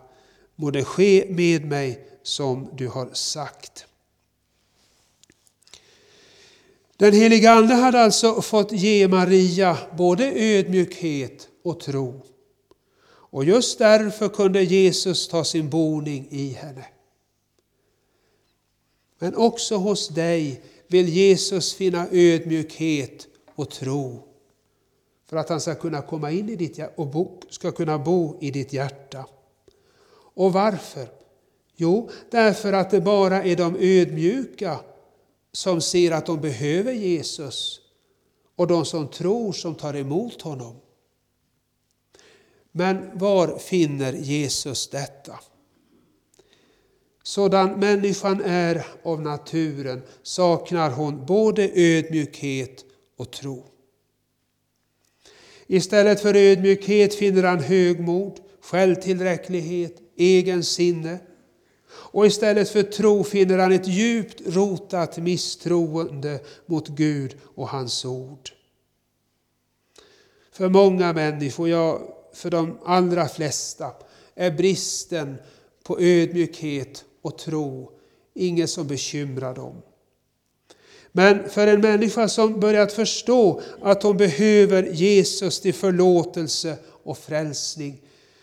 Må 0.55 0.71
det 0.71 0.83
ske 0.83 1.25
med 1.29 1.65
mig 1.65 2.07
som 2.23 2.69
du 2.73 2.87
har 2.87 3.09
sagt. 3.13 3.85
Den 6.97 7.13
heliga 7.13 7.51
Ande 7.51 7.73
hade 7.73 7.99
alltså 7.99 8.41
fått 8.41 8.71
ge 8.71 9.07
Maria 9.07 9.77
både 9.97 10.31
ödmjukhet 10.35 11.47
och 11.63 11.79
tro. 11.79 12.21
Och 13.09 13.45
just 13.45 13.79
därför 13.79 14.29
kunde 14.29 14.63
Jesus 14.63 15.27
ta 15.27 15.43
sin 15.43 15.69
boning 15.69 16.27
i 16.31 16.49
henne. 16.49 16.85
Men 19.19 19.35
också 19.35 19.75
hos 19.75 20.07
dig 20.07 20.61
vill 20.87 21.09
Jesus 21.09 21.73
finna 21.73 22.07
ödmjukhet 22.11 23.27
och 23.55 23.69
tro 23.69 24.23
för 25.29 25.37
att 25.37 25.49
han 25.49 25.61
ska 25.61 25.75
kunna 25.75 26.01
komma 26.01 26.31
in 26.31 26.49
i 26.49 26.55
ditt 26.55 26.77
hjärta 26.77 26.93
och 27.01 27.07
bo, 27.07 27.41
ska 27.49 27.71
kunna 27.71 27.99
bo 27.99 28.37
i 28.41 28.51
ditt 28.51 28.73
hjärta. 28.73 29.25
Och 30.11 30.53
varför? 30.53 31.07
Jo, 31.75 32.09
därför 32.29 32.73
att 32.73 32.91
det 32.91 33.01
bara 33.01 33.43
är 33.43 33.55
de 33.55 33.75
ödmjuka 33.79 34.79
som 35.51 35.81
ser 35.81 36.11
att 36.11 36.25
de 36.25 36.41
behöver 36.41 36.93
Jesus 36.93 37.79
och 38.55 38.67
de 38.67 38.85
som 38.85 39.07
tror 39.07 39.51
som 39.51 39.75
tar 39.75 39.95
emot 39.95 40.41
honom. 40.41 40.75
Men 42.71 43.17
var 43.17 43.57
finner 43.57 44.13
Jesus 44.13 44.87
detta? 44.87 45.39
Sådan 47.23 47.79
människan 47.79 48.41
är 48.45 48.85
av 49.03 49.21
naturen 49.21 50.01
saknar 50.23 50.89
hon 50.89 51.25
både 51.25 51.71
ödmjukhet 51.73 52.85
och 53.17 53.31
tro. 53.31 53.65
Istället 55.67 56.21
för 56.21 56.35
ödmjukhet 56.35 57.15
finner 57.15 57.43
han 57.43 57.59
högmod, 57.59 58.39
självtillräcklighet, 58.61 59.95
egen 60.17 60.63
sinne. 60.63 61.19
Och 61.91 62.25
istället 62.25 62.69
för 62.69 62.83
tro 62.83 63.23
finner 63.23 63.57
han 63.57 63.71
ett 63.71 63.87
djupt 63.87 64.41
rotat 64.45 65.17
misstroende 65.17 66.39
mot 66.65 66.87
Gud 66.87 67.35
och 67.55 67.69
hans 67.69 68.05
ord. 68.05 68.49
För 70.51 70.69
många 70.69 71.13
människor, 71.13 71.69
ja 71.69 72.01
för 72.33 72.49
de 72.49 72.77
allra 72.85 73.27
flesta, 73.27 73.91
är 74.35 74.51
bristen 74.51 75.37
på 75.83 75.99
ödmjukhet 75.99 77.05
och 77.21 77.37
tro 77.37 77.91
inget 78.33 78.69
som 78.69 78.87
bekymrar 78.87 79.55
dem. 79.55 79.81
Men 81.11 81.49
för 81.49 81.67
en 81.67 81.81
människa 81.81 82.27
som 82.27 82.59
börjat 82.59 82.93
förstå 82.93 83.61
att 83.81 84.03
hon 84.03 84.17
behöver 84.17 84.83
Jesus 84.83 85.59
till 85.59 85.73
förlåtelse 85.73 86.77
och 86.85 87.17
frälsning, 87.17 88.01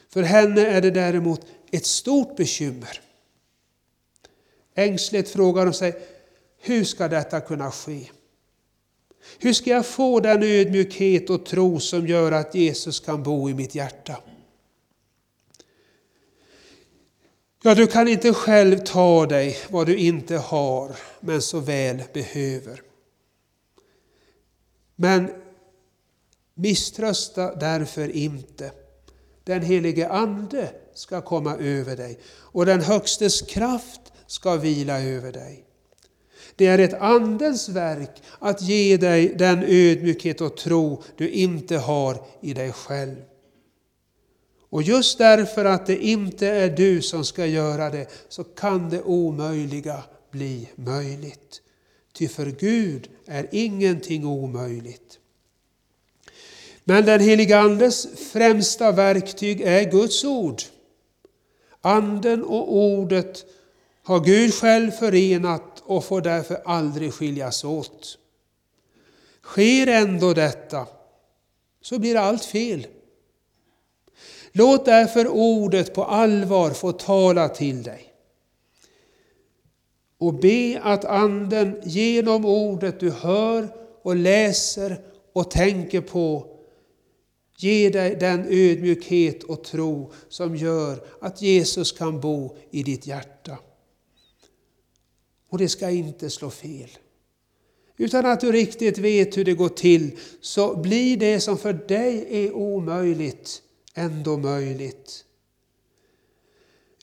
för 0.08 0.22
henne 0.22 0.66
är 0.66 0.82
det 0.82 0.90
däremot 0.90 1.46
ett 1.70 1.86
stort 1.86 2.36
bekymmer. 2.36 3.00
Ängsligt 4.74 5.30
frågar 5.30 5.64
hon 5.64 5.74
sig, 5.74 6.02
hur 6.60 6.84
ska 6.84 7.08
detta 7.08 7.40
kunna 7.40 7.70
ske? 7.70 8.10
Hur 9.38 9.52
ska 9.52 9.70
jag 9.70 9.86
få 9.86 10.20
den 10.20 10.42
ödmjukhet 10.42 11.30
och 11.30 11.46
tro 11.46 11.80
som 11.80 12.06
gör 12.06 12.32
att 12.32 12.54
Jesus 12.54 13.00
kan 13.00 13.22
bo 13.22 13.50
i 13.50 13.54
mitt 13.54 13.74
hjärta? 13.74 14.16
Ja, 17.66 17.74
du 17.74 17.86
kan 17.86 18.08
inte 18.08 18.34
själv 18.34 18.78
ta 18.78 19.26
dig 19.26 19.56
vad 19.70 19.86
du 19.86 19.96
inte 19.96 20.36
har, 20.36 20.96
men 21.20 21.42
så 21.42 21.60
väl 21.60 22.02
behöver. 22.12 22.82
Men 24.96 25.30
misströsta 26.54 27.54
därför 27.54 28.16
inte. 28.16 28.70
Den 29.44 29.62
helige 29.62 30.08
Ande 30.08 30.70
ska 30.94 31.20
komma 31.20 31.56
över 31.56 31.96
dig 31.96 32.18
och 32.28 32.66
den 32.66 32.80
Högstes 32.80 33.42
kraft 33.42 34.00
ska 34.26 34.56
vila 34.56 35.00
över 35.00 35.32
dig. 35.32 35.64
Det 36.56 36.66
är 36.66 36.78
ett 36.78 36.94
Andens 36.94 37.68
verk 37.68 38.22
att 38.38 38.62
ge 38.62 38.96
dig 38.96 39.34
den 39.38 39.62
ödmjukhet 39.62 40.40
och 40.40 40.56
tro 40.56 41.02
du 41.16 41.28
inte 41.28 41.76
har 41.76 42.26
i 42.40 42.54
dig 42.54 42.72
själv. 42.72 43.16
Och 44.70 44.82
just 44.82 45.18
därför 45.18 45.64
att 45.64 45.86
det 45.86 46.04
inte 46.04 46.46
är 46.46 46.70
du 46.70 47.02
som 47.02 47.24
ska 47.24 47.46
göra 47.46 47.90
det 47.90 48.06
så 48.28 48.44
kan 48.44 48.90
det 48.90 49.02
omöjliga 49.02 50.02
bli 50.30 50.68
möjligt. 50.74 51.62
Ty 52.12 52.28
för 52.28 52.46
Gud 52.46 53.08
är 53.26 53.48
ingenting 53.52 54.26
omöjligt. 54.26 55.18
Men 56.84 57.04
den 57.04 57.20
helige 57.20 57.58
Andes 57.58 58.06
främsta 58.32 58.92
verktyg 58.92 59.60
är 59.60 59.90
Guds 59.90 60.24
ord. 60.24 60.62
Anden 61.80 62.44
och 62.44 62.76
ordet 62.76 63.44
har 64.02 64.20
Gud 64.20 64.54
själv 64.54 64.90
förenat 64.90 65.82
och 65.82 66.04
får 66.04 66.20
därför 66.20 66.62
aldrig 66.64 67.12
skiljas 67.12 67.64
åt. 67.64 68.18
Sker 69.42 69.86
ändå 69.86 70.34
detta 70.34 70.86
så 71.80 71.98
blir 71.98 72.16
allt 72.16 72.44
fel. 72.44 72.86
Låt 74.58 74.84
därför 74.84 75.28
ordet 75.28 75.94
på 75.94 76.04
allvar 76.04 76.70
få 76.70 76.92
tala 76.92 77.48
till 77.48 77.82
dig. 77.82 78.12
Och 80.18 80.34
be 80.34 80.80
att 80.82 81.04
Anden 81.04 81.80
genom 81.84 82.44
ordet 82.44 83.00
du 83.00 83.10
hör 83.10 83.68
och 84.02 84.16
läser 84.16 85.00
och 85.32 85.50
tänker 85.50 86.00
på 86.00 86.46
Ge 87.58 87.90
dig 87.90 88.16
den 88.20 88.46
ödmjukhet 88.48 89.42
och 89.42 89.64
tro 89.64 90.12
som 90.28 90.56
gör 90.56 91.04
att 91.20 91.42
Jesus 91.42 91.92
kan 91.92 92.20
bo 92.20 92.56
i 92.70 92.82
ditt 92.82 93.06
hjärta. 93.06 93.58
Och 95.50 95.58
det 95.58 95.68
ska 95.68 95.90
inte 95.90 96.30
slå 96.30 96.50
fel. 96.50 96.90
Utan 97.96 98.26
att 98.26 98.40
du 98.40 98.52
riktigt 98.52 98.98
vet 98.98 99.36
hur 99.36 99.44
det 99.44 99.54
går 99.54 99.68
till 99.68 100.18
så 100.40 100.76
blir 100.76 101.16
det 101.16 101.40
som 101.40 101.58
för 101.58 101.72
dig 101.72 102.26
är 102.30 102.52
omöjligt 102.52 103.62
ändå 103.96 104.36
möjligt. 104.36 105.24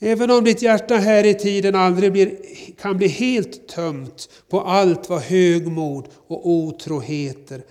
Även 0.01 0.31
om 0.31 0.43
ditt 0.43 0.61
hjärta 0.61 0.95
här 0.95 1.25
i 1.25 1.33
tiden 1.33 1.75
aldrig 1.75 2.11
blir, 2.11 2.37
kan 2.77 2.97
bli 2.97 3.07
helt 3.07 3.67
tömt 3.67 4.29
på 4.49 4.61
allt 4.61 5.09
vad 5.09 5.21
högmod 5.21 6.07
och 6.27 6.49
otro 6.49 6.99
heter, 6.99 7.63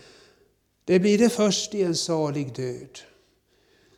det 0.85 0.99
blir 0.99 1.19
det 1.19 1.29
först 1.29 1.75
i 1.75 1.83
en 1.83 1.95
salig 1.95 2.55
död. 2.55 2.99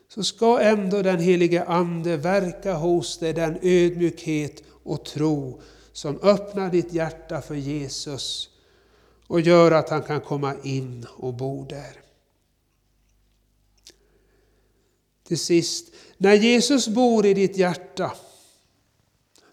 Så 0.07 0.23
ska 0.23 0.59
ändå 0.59 1.01
den 1.01 1.19
helige 1.19 1.63
Ande 1.63 2.17
verka 2.17 2.73
hos 2.73 3.17
dig 3.17 3.33
den 3.33 3.57
ödmjukhet 3.61 4.63
och 4.83 5.05
tro 5.05 5.61
som 5.93 6.19
öppnar 6.21 6.69
ditt 6.69 6.93
hjärta 6.93 7.41
för 7.41 7.55
Jesus 7.55 8.49
och 9.27 9.41
gör 9.41 9.71
att 9.71 9.89
han 9.89 10.03
kan 10.03 10.21
komma 10.21 10.53
in 10.63 11.05
och 11.17 11.33
bo 11.33 11.65
där. 11.65 12.04
Till 15.27 15.39
sist, 15.39 15.93
när 16.17 16.33
Jesus 16.33 16.87
bor 16.87 17.25
i 17.25 17.33
ditt 17.33 17.57
hjärta, 17.57 18.11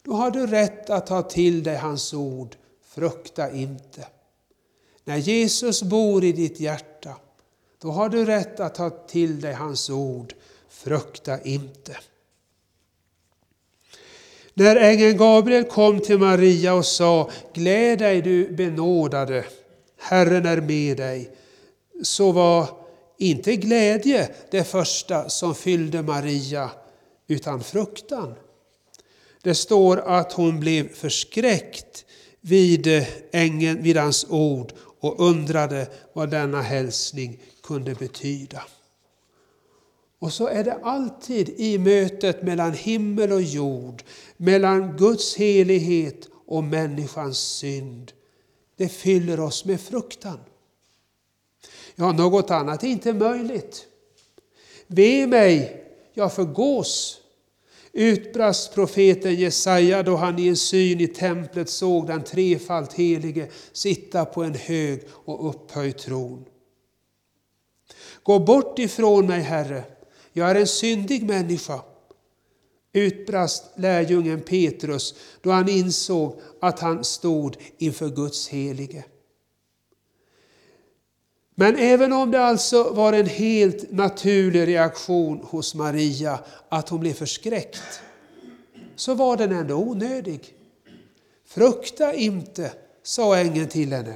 då 0.02 0.12
har 0.12 0.30
du 0.30 0.46
rätt 0.46 0.90
att 0.90 1.06
ta 1.06 1.22
till 1.22 1.62
dig 1.62 1.76
hans 1.76 2.14
ord, 2.14 2.56
frukta 2.84 3.50
inte. 3.50 4.06
När 5.04 5.16
Jesus 5.16 5.82
bor 5.82 6.24
i 6.24 6.32
ditt 6.32 6.60
hjärta, 6.60 7.16
då 7.78 7.90
har 7.90 8.08
du 8.08 8.24
rätt 8.24 8.60
att 8.60 8.74
ta 8.74 8.90
till 8.90 9.40
dig 9.40 9.52
hans 9.52 9.90
ord, 9.90 10.34
frukta 10.68 11.42
inte. 11.42 11.96
När 14.54 14.76
ängeln 14.76 15.16
Gabriel 15.16 15.64
kom 15.64 16.00
till 16.00 16.18
Maria 16.18 16.74
och 16.74 16.86
sa, 16.86 17.30
gläd 17.52 17.98
dig 17.98 18.22
du 18.22 18.48
benådade, 18.52 19.44
Herren 19.98 20.46
är 20.46 20.60
med 20.60 20.96
dig, 20.96 21.30
så 22.02 22.32
var 22.32 22.81
inte 23.22 23.56
glädje 23.56 24.34
det 24.50 24.64
första 24.64 25.28
som 25.28 25.54
fyllde 25.54 26.02
Maria, 26.02 26.70
utan 27.28 27.62
fruktan. 27.64 28.34
Det 29.42 29.54
står 29.54 29.96
att 29.96 30.32
hon 30.32 30.60
blev 30.60 30.94
förskräckt 30.94 32.04
vid, 32.40 32.86
eh, 32.86 33.08
ängeln, 33.32 33.82
vid 33.82 33.96
hans 33.96 34.26
ord 34.28 34.72
och 35.00 35.20
undrade 35.20 35.86
vad 36.12 36.30
denna 36.30 36.62
hälsning 36.62 37.40
kunde 37.62 37.94
betyda. 37.94 38.62
Och 40.18 40.32
så 40.32 40.46
är 40.46 40.64
det 40.64 40.78
alltid 40.82 41.48
i 41.48 41.78
mötet 41.78 42.42
mellan 42.42 42.72
himmel 42.72 43.32
och 43.32 43.42
jord, 43.42 44.02
mellan 44.36 44.96
Guds 44.96 45.36
helighet 45.36 46.28
och 46.46 46.64
människans 46.64 47.38
synd. 47.38 48.12
Det 48.76 48.88
fyller 48.88 49.40
oss 49.40 49.64
med 49.64 49.80
fruktan. 49.80 50.38
Ja, 51.94 52.12
något 52.12 52.50
annat 52.50 52.82
är 52.82 52.88
inte 52.88 53.12
möjligt. 53.12 53.86
Ve 54.86 55.26
mig, 55.26 55.84
jag 56.14 56.32
förgås, 56.32 57.20
utbrast 57.92 58.74
profeten 58.74 59.34
Jesaja 59.34 60.02
då 60.02 60.16
han 60.16 60.38
i 60.38 60.48
en 60.48 60.56
syn 60.56 61.00
i 61.00 61.08
templet 61.08 61.68
såg 61.68 62.06
den 62.06 62.24
trefalt 62.24 62.92
helige 62.92 63.48
sitta 63.72 64.24
på 64.24 64.42
en 64.42 64.54
hög 64.54 65.02
och 65.10 65.48
upphöjd 65.48 65.98
tron. 65.98 66.44
Gå 68.22 68.38
bort 68.38 68.78
ifrån 68.78 69.26
mig, 69.26 69.40
Herre, 69.40 69.84
jag 70.32 70.50
är 70.50 70.54
en 70.54 70.66
syndig 70.66 71.22
människa, 71.22 71.80
utbrast 72.92 73.64
lärjungen 73.76 74.40
Petrus 74.40 75.14
då 75.40 75.50
han 75.50 75.68
insåg 75.68 76.40
att 76.60 76.80
han 76.80 77.04
stod 77.04 77.56
inför 77.78 78.08
Guds 78.08 78.48
helige. 78.48 79.04
Men 81.54 81.76
även 81.76 82.12
om 82.12 82.30
det 82.30 82.44
alltså 82.44 82.92
var 82.92 83.12
en 83.12 83.26
helt 83.26 83.92
naturlig 83.92 84.68
reaktion 84.68 85.38
hos 85.38 85.74
Maria 85.74 86.38
att 86.68 86.88
hon 86.88 87.00
blev 87.00 87.12
förskräckt, 87.12 88.00
så 88.96 89.14
var 89.14 89.36
den 89.36 89.52
ändå 89.52 89.74
onödig. 89.74 90.54
Frukta 91.46 92.14
inte, 92.14 92.72
sa 93.02 93.36
ängeln 93.36 93.68
till 93.68 93.92
henne. 93.92 94.14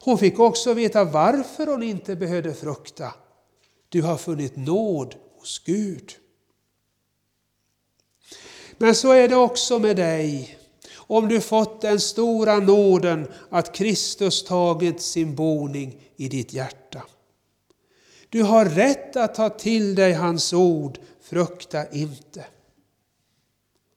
Hon 0.00 0.18
fick 0.18 0.38
också 0.38 0.74
veta 0.74 1.04
varför 1.04 1.66
hon 1.66 1.82
inte 1.82 2.16
behövde 2.16 2.54
frukta. 2.54 3.14
Du 3.88 4.02
har 4.02 4.16
funnit 4.16 4.56
nåd 4.56 5.14
hos 5.38 5.58
Gud. 5.58 6.12
Men 8.78 8.94
så 8.94 9.12
är 9.12 9.28
det 9.28 9.36
också 9.36 9.78
med 9.78 9.96
dig. 9.96 10.55
Om 11.06 11.28
du 11.28 11.40
fått 11.40 11.80
den 11.80 12.00
stora 12.00 12.58
nåden 12.58 13.28
att 13.50 13.74
Kristus 13.74 14.44
tagit 14.44 15.00
sin 15.00 15.34
boning 15.34 16.02
i 16.16 16.28
ditt 16.28 16.52
hjärta. 16.52 17.02
Du 18.28 18.42
har 18.42 18.64
rätt 18.64 19.16
att 19.16 19.34
ta 19.34 19.48
till 19.48 19.94
dig 19.94 20.12
hans 20.12 20.52
ord, 20.52 20.98
frukta 21.20 21.90
inte. 21.90 22.44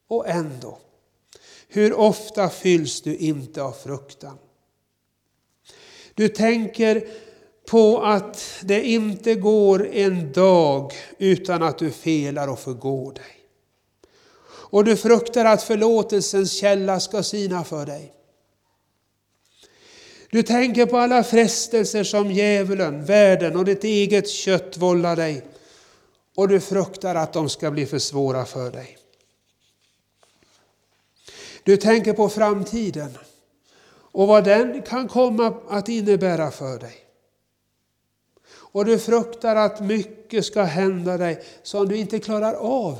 Och 0.08 0.28
ändå, 0.28 0.78
hur 1.68 1.94
ofta 1.94 2.50
fylls 2.50 3.02
du 3.02 3.16
inte 3.16 3.64
av 3.64 3.72
fruktan? 3.72 4.38
Du 6.14 6.28
tänker 6.28 7.08
på 7.70 8.02
att 8.02 8.62
det 8.64 8.84
inte 8.84 9.36
går 9.36 9.88
en 9.88 10.32
dag 10.32 10.94
utan 11.18 11.64
att 11.64 11.78
du 11.78 11.92
felar 11.92 12.48
och 12.48 12.60
förgår 12.60 13.14
dig. 13.14 13.39
Och 14.70 14.84
du 14.84 14.98
fruktar 14.98 15.46
att 15.46 15.64
förlåtelsens 15.64 16.52
källa 16.52 17.00
ska 17.00 17.24
sina 17.24 17.64
för 17.64 17.86
dig. 17.86 18.14
Du 20.32 20.44
tänker 20.44 20.86
på 20.86 20.98
alla 20.98 21.24
frestelser 21.24 22.04
som 22.04 22.32
djävulen, 22.32 23.06
världen 23.06 23.56
och 23.56 23.66
ditt 23.66 23.84
eget 23.84 24.30
kött 24.30 24.78
vållar 24.78 25.16
dig. 25.16 25.46
Och 26.36 26.48
du 26.48 26.60
fruktar 26.60 27.16
att 27.16 27.34
de 27.34 27.50
ska 27.50 27.72
bli 27.72 27.86
för 27.86 28.00
svåra 28.00 28.46
för 28.46 28.72
dig. 28.72 28.98
Du 31.64 31.78
tänker 31.78 32.14
på 32.14 32.30
framtiden 32.30 33.18
och 34.12 34.28
vad 34.28 34.44
den 34.44 34.82
kan 34.82 35.08
komma 35.08 35.54
att 35.70 35.90
innebära 35.90 36.52
för 36.52 36.80
dig. 36.80 36.96
Och 38.52 38.86
du 38.86 39.00
fruktar 39.00 39.56
att 39.56 39.80
mycket 39.80 40.46
ska 40.46 40.64
hända 40.64 41.18
dig 41.18 41.44
som 41.64 41.88
du 41.88 41.98
inte 41.98 42.20
klarar 42.20 42.54
av. 42.54 42.98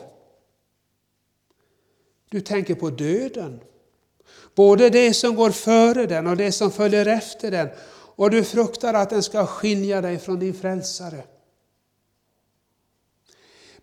Du 2.30 2.42
tänker 2.42 2.76
på 2.76 2.90
döden. 2.90 3.60
Både 4.56 4.90
det 4.90 5.14
som 5.14 5.36
går 5.36 5.52
före 5.52 6.06
den 6.06 6.28
och 6.28 6.38
det 6.38 6.52
som 6.52 6.72
följer 6.72 7.06
efter 7.06 7.52
den. 7.52 7.70
Och 7.92 8.32
du 8.32 8.44
fruktar 8.44 8.94
att 8.94 9.10
den 9.10 9.24
ska 9.24 9.46
skilja 9.46 10.02
dig 10.02 10.20
från 10.20 10.40
din 10.40 10.54
frälsare. 10.54 11.24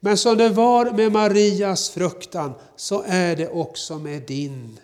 Men 0.01 0.17
som 0.17 0.39
det 0.39 0.49
var 0.49 0.91
med 0.91 1.13
Marias 1.13 1.91
fruktan 1.91 2.53
så 2.77 3.05
är 3.07 3.37
det 3.37 3.49
också 3.49 3.99
med 3.99 4.23
din. 4.23 4.81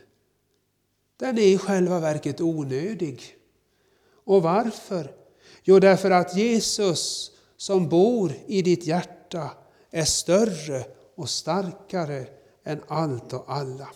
Den 1.16 1.38
är 1.38 1.42
i 1.42 1.58
själva 1.58 2.00
verket 2.00 2.40
onödig. 2.40 3.22
Och 4.24 4.42
varför? 4.42 5.14
Jo, 5.62 5.78
därför 5.78 6.10
att 6.10 6.36
Jesus 6.36 7.30
som 7.56 7.88
bor 7.88 8.32
i 8.46 8.62
ditt 8.62 8.86
hjärta 8.86 9.50
är 9.90 10.04
större 10.04 10.84
och 11.14 11.30
starkare 11.30 12.26
än 12.64 12.80
allt 12.88 13.32
och 13.32 13.44
alla. 13.46 13.88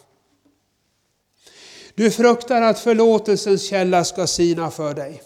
Du 1.94 2.10
fruktar 2.10 2.62
att 2.62 2.78
förlåtelsens 2.78 3.62
källa 3.68 4.04
ska 4.04 4.26
sina 4.26 4.70
för 4.70 4.94
dig. 4.94 5.22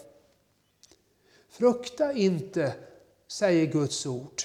Frukta 1.49 2.13
inte, 2.13 2.73
säger 3.27 3.65
Guds 3.65 4.05
ord. 4.05 4.41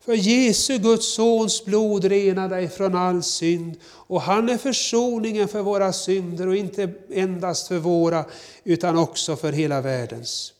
För 0.00 0.14
Jesu, 0.14 0.78
Guds 0.78 1.14
sons 1.14 1.64
blod 1.64 2.04
renar 2.04 2.48
dig 2.48 2.68
från 2.68 2.94
all 2.94 3.22
synd 3.22 3.76
och 3.84 4.20
han 4.20 4.48
är 4.48 4.58
försoningen 4.58 5.48
för 5.48 5.62
våra 5.62 5.92
synder 5.92 6.48
och 6.48 6.56
inte 6.56 6.94
endast 7.10 7.68
för 7.68 7.78
våra 7.78 8.24
utan 8.64 8.98
också 8.98 9.36
för 9.36 9.52
hela 9.52 9.80
världens. 9.80 10.52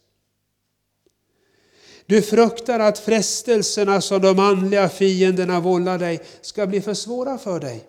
Du 2.10 2.22
fruktar 2.22 2.80
att 2.80 2.98
frestelserna 2.98 4.00
som 4.00 4.20
de 4.20 4.38
andliga 4.38 4.88
fienderna 4.88 5.60
vållar 5.60 5.98
dig 5.98 6.20
ska 6.40 6.66
bli 6.66 6.80
för 6.80 6.94
svåra 6.94 7.38
för 7.38 7.60
dig. 7.60 7.84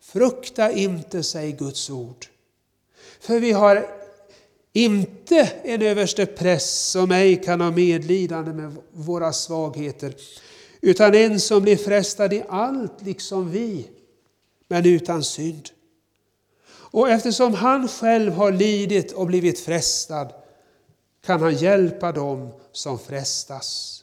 Frukta 0.00 0.72
inte, 0.72 1.22
säger 1.22 1.56
Guds 1.56 1.90
ord. 1.90 2.26
För 3.20 3.40
vi 3.40 3.52
har 3.52 3.86
inte 4.72 5.50
en 5.62 5.82
överste 5.82 6.26
präst 6.26 6.90
som 6.90 7.10
ej 7.10 7.42
kan 7.42 7.60
ha 7.60 7.70
medlidande 7.70 8.52
med 8.52 8.76
våra 8.92 9.32
svagheter, 9.32 10.14
utan 10.80 11.14
en 11.14 11.40
som 11.40 11.62
blir 11.62 11.76
frestad 11.76 12.32
i 12.32 12.42
allt 12.48 13.02
liksom 13.02 13.50
vi, 13.50 13.88
men 14.68 14.86
utan 14.86 15.24
synd. 15.24 15.68
Och 16.66 17.10
eftersom 17.10 17.54
han 17.54 17.88
själv 17.88 18.32
har 18.32 18.52
lidit 18.52 19.12
och 19.12 19.26
blivit 19.26 19.60
frestad 19.60 20.43
kan 21.24 21.42
han 21.42 21.54
hjälpa 21.54 22.12
dem 22.12 22.52
som 22.72 22.98
frestas. 22.98 24.00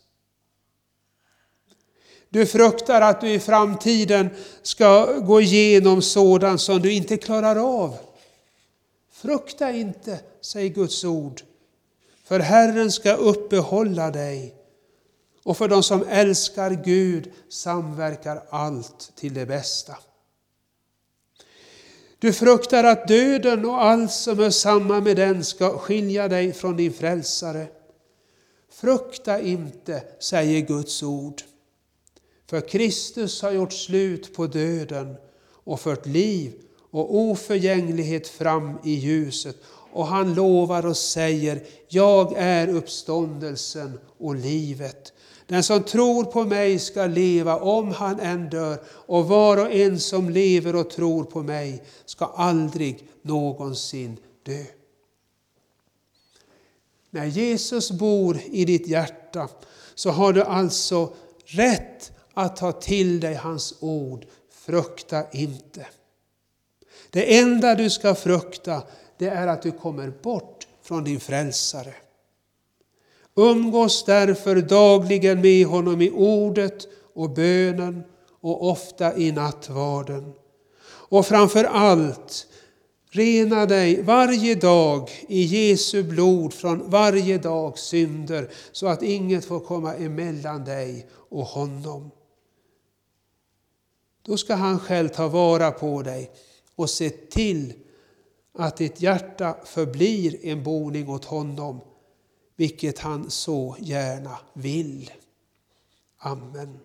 Du 2.30 2.46
fruktar 2.46 3.02
att 3.02 3.22
du 3.22 3.30
i 3.30 3.40
framtiden 3.40 4.30
ska 4.62 5.06
gå 5.06 5.42
igenom 5.42 6.02
sådant 6.02 6.62
som 6.62 6.82
du 6.82 6.94
inte 6.94 7.18
klarar 7.18 7.84
av. 7.84 7.98
Frukta 9.12 9.72
inte, 9.72 10.20
säger 10.42 10.70
Guds 10.70 11.04
ord, 11.04 11.42
för 12.24 12.40
Herren 12.40 12.92
ska 12.92 13.14
uppehålla 13.14 14.12
dig. 14.12 14.56
Och 15.44 15.58
för 15.58 15.68
de 15.68 15.84
som 15.84 16.06
älskar 16.10 16.72
Gud 16.72 17.32
samverkar 17.50 18.44
allt 18.50 19.12
till 19.16 19.34
det 19.34 19.46
bästa. 19.46 19.98
Du 22.22 22.34
fruktar 22.34 22.84
att 22.84 23.08
döden 23.08 23.66
och 23.66 23.84
allt 23.84 24.12
som 24.12 24.40
hör 24.40 24.50
samman 24.50 25.04
med 25.04 25.16
den 25.16 25.44
ska 25.44 25.78
skilja 25.78 26.28
dig 26.28 26.54
från 26.54 26.78
din 26.78 26.94
frälsare. 26.94 27.68
Frukta 28.72 29.42
inte, 29.42 30.04
säger 30.20 30.62
Guds 30.62 31.04
ord. 31.04 31.42
För 32.50 32.62
Kristus 32.62 33.42
har 33.42 33.52
gjort 33.52 33.74
slut 33.74 34.36
på 34.36 34.48
döden 34.48 35.16
och 35.64 35.80
fört 35.80 36.06
liv 36.06 36.54
och 36.92 37.16
oförgänglighet 37.16 38.28
fram 38.28 38.78
i 38.84 38.92
ljuset. 38.92 39.56
Och 39.94 40.08
han 40.08 40.34
lovar 40.34 40.86
och 40.86 40.98
säger, 40.98 41.64
jag 41.88 42.34
är 42.38 42.68
uppståndelsen 42.68 44.00
och 44.18 44.36
livet. 44.36 45.14
Den 45.52 45.64
som 45.64 45.84
tror 45.84 46.24
på 46.24 46.44
mig 46.44 46.80
ska 46.80 47.06
leva 47.06 47.60
om 47.60 47.92
han 47.92 48.20
än 48.20 48.50
dör 48.50 48.80
och 48.88 49.28
var 49.28 49.58
och 49.58 49.72
en 49.72 50.00
som 50.00 50.30
lever 50.30 50.76
och 50.76 50.90
tror 50.90 51.24
på 51.24 51.44
mig 51.44 51.84
ska 52.06 52.26
aldrig 52.26 53.08
någonsin 53.22 54.18
dö. 54.44 54.64
När 57.10 57.26
Jesus 57.26 57.92
bor 57.92 58.40
i 58.46 58.66
ditt 58.66 58.88
hjärta 58.88 59.50
så 59.96 60.10
har 60.10 60.34
du 60.34 60.44
alltså 60.44 61.14
rätt 61.46 62.12
att 62.34 62.56
ta 62.56 62.72
till 62.72 63.20
dig 63.20 63.34
hans 63.34 63.76
ord. 63.80 64.26
Frukta 64.52 65.32
inte. 65.32 65.88
Det 67.10 67.40
enda 67.40 67.76
du 67.76 67.90
ska 67.90 68.16
frukta 68.16 68.84
det 69.18 69.28
är 69.28 69.48
att 69.48 69.62
du 69.62 69.72
kommer 69.72 70.10
bort 70.10 70.68
från 70.82 71.04
din 71.04 71.20
frälsare. 71.20 71.94
Umgås 73.36 74.06
därför 74.06 74.56
dagligen 74.56 75.42
med 75.42 75.66
honom 75.66 76.02
i 76.02 76.12
ordet 76.12 76.88
och 77.14 77.30
bönen 77.30 78.04
och 78.42 78.70
ofta 78.70 79.18
i 79.18 79.32
nattvarden. 79.32 80.34
Och 81.10 81.26
framför 81.26 81.64
allt 81.64 82.48
Rena 83.14 83.66
dig 83.66 84.02
varje 84.02 84.56
dag 84.56 85.10
i 85.28 85.42
Jesu 85.42 86.04
blod 86.04 86.54
från 86.54 86.90
varje 86.90 87.38
dags 87.38 87.82
synder 87.82 88.50
så 88.72 88.88
att 88.88 89.04
inget 89.04 89.46
får 89.46 89.60
komma 89.60 89.96
emellan 89.96 90.64
dig 90.64 91.08
och 91.30 91.46
honom. 91.46 92.12
Då 94.26 94.38
ska 94.38 94.56
han 94.56 94.80
själv 94.80 95.10
ta 95.10 95.28
vara 95.28 95.72
på 95.72 96.02
dig 96.02 96.32
och 96.76 96.90
se 96.90 97.10
till 97.10 97.74
att 98.58 98.78
ditt 98.78 99.02
hjärta 99.02 99.56
förblir 99.66 100.46
en 100.46 100.64
boning 100.64 101.10
åt 101.10 101.26
honom, 101.26 101.82
vilket 102.62 103.00
han 103.00 103.30
så 103.30 103.76
gärna 103.80 104.38
vill. 104.54 105.12
Amen. 106.18 106.80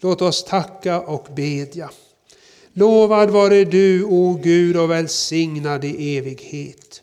Låt 0.00 0.22
oss 0.22 0.44
tacka 0.44 1.00
och 1.00 1.28
bedja. 1.36 1.90
Lovad 2.72 3.30
vare 3.30 3.64
du, 3.64 4.04
o 4.04 4.40
Gud, 4.42 4.76
och 4.76 4.90
välsignad 4.90 5.84
i 5.84 6.16
evighet. 6.16 7.02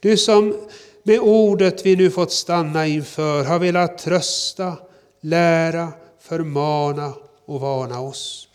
Du 0.00 0.16
som 0.16 0.68
med 1.02 1.20
ordet 1.20 1.86
vi 1.86 1.96
nu 1.96 2.10
fått 2.10 2.32
stanna 2.32 2.86
inför 2.86 3.44
har 3.44 3.58
velat 3.58 3.98
trösta, 3.98 4.76
lära, 5.20 5.92
förmana 6.20 7.12
och 7.44 7.60
varna 7.60 8.00
oss. 8.00 8.48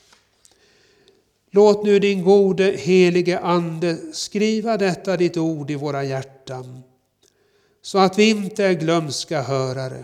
Låt 1.52 1.84
nu 1.84 2.00
din 2.00 2.24
gode 2.24 2.64
helige 2.64 3.40
Ande 3.40 3.98
skriva 4.14 4.78
detta 4.78 5.18
ditt 5.18 5.38
ord 5.38 5.72
i 5.72 5.76
våra 5.76 6.04
hjärtan, 6.04 6.84
så 7.82 7.98
att 7.98 8.20
vi 8.20 8.30
inte 8.30 8.66
är 8.66 8.74
glömska 8.74 9.42
hörare, 9.42 10.04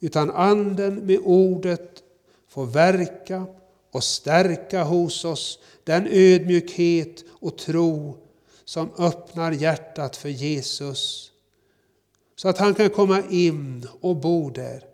utan 0.00 0.30
Anden 0.30 0.94
med 0.94 1.18
ordet 1.24 2.02
får 2.48 2.66
verka 2.66 3.46
och 3.90 4.04
stärka 4.04 4.84
hos 4.84 5.24
oss 5.24 5.58
den 5.84 6.06
ödmjukhet 6.10 7.24
och 7.28 7.58
tro 7.58 8.16
som 8.64 8.90
öppnar 8.98 9.52
hjärtat 9.52 10.16
för 10.16 10.28
Jesus, 10.28 11.32
så 12.36 12.48
att 12.48 12.58
han 12.58 12.74
kan 12.74 12.90
komma 12.90 13.22
in 13.30 13.88
och 14.00 14.16
bo 14.16 14.50
där. 14.50 14.84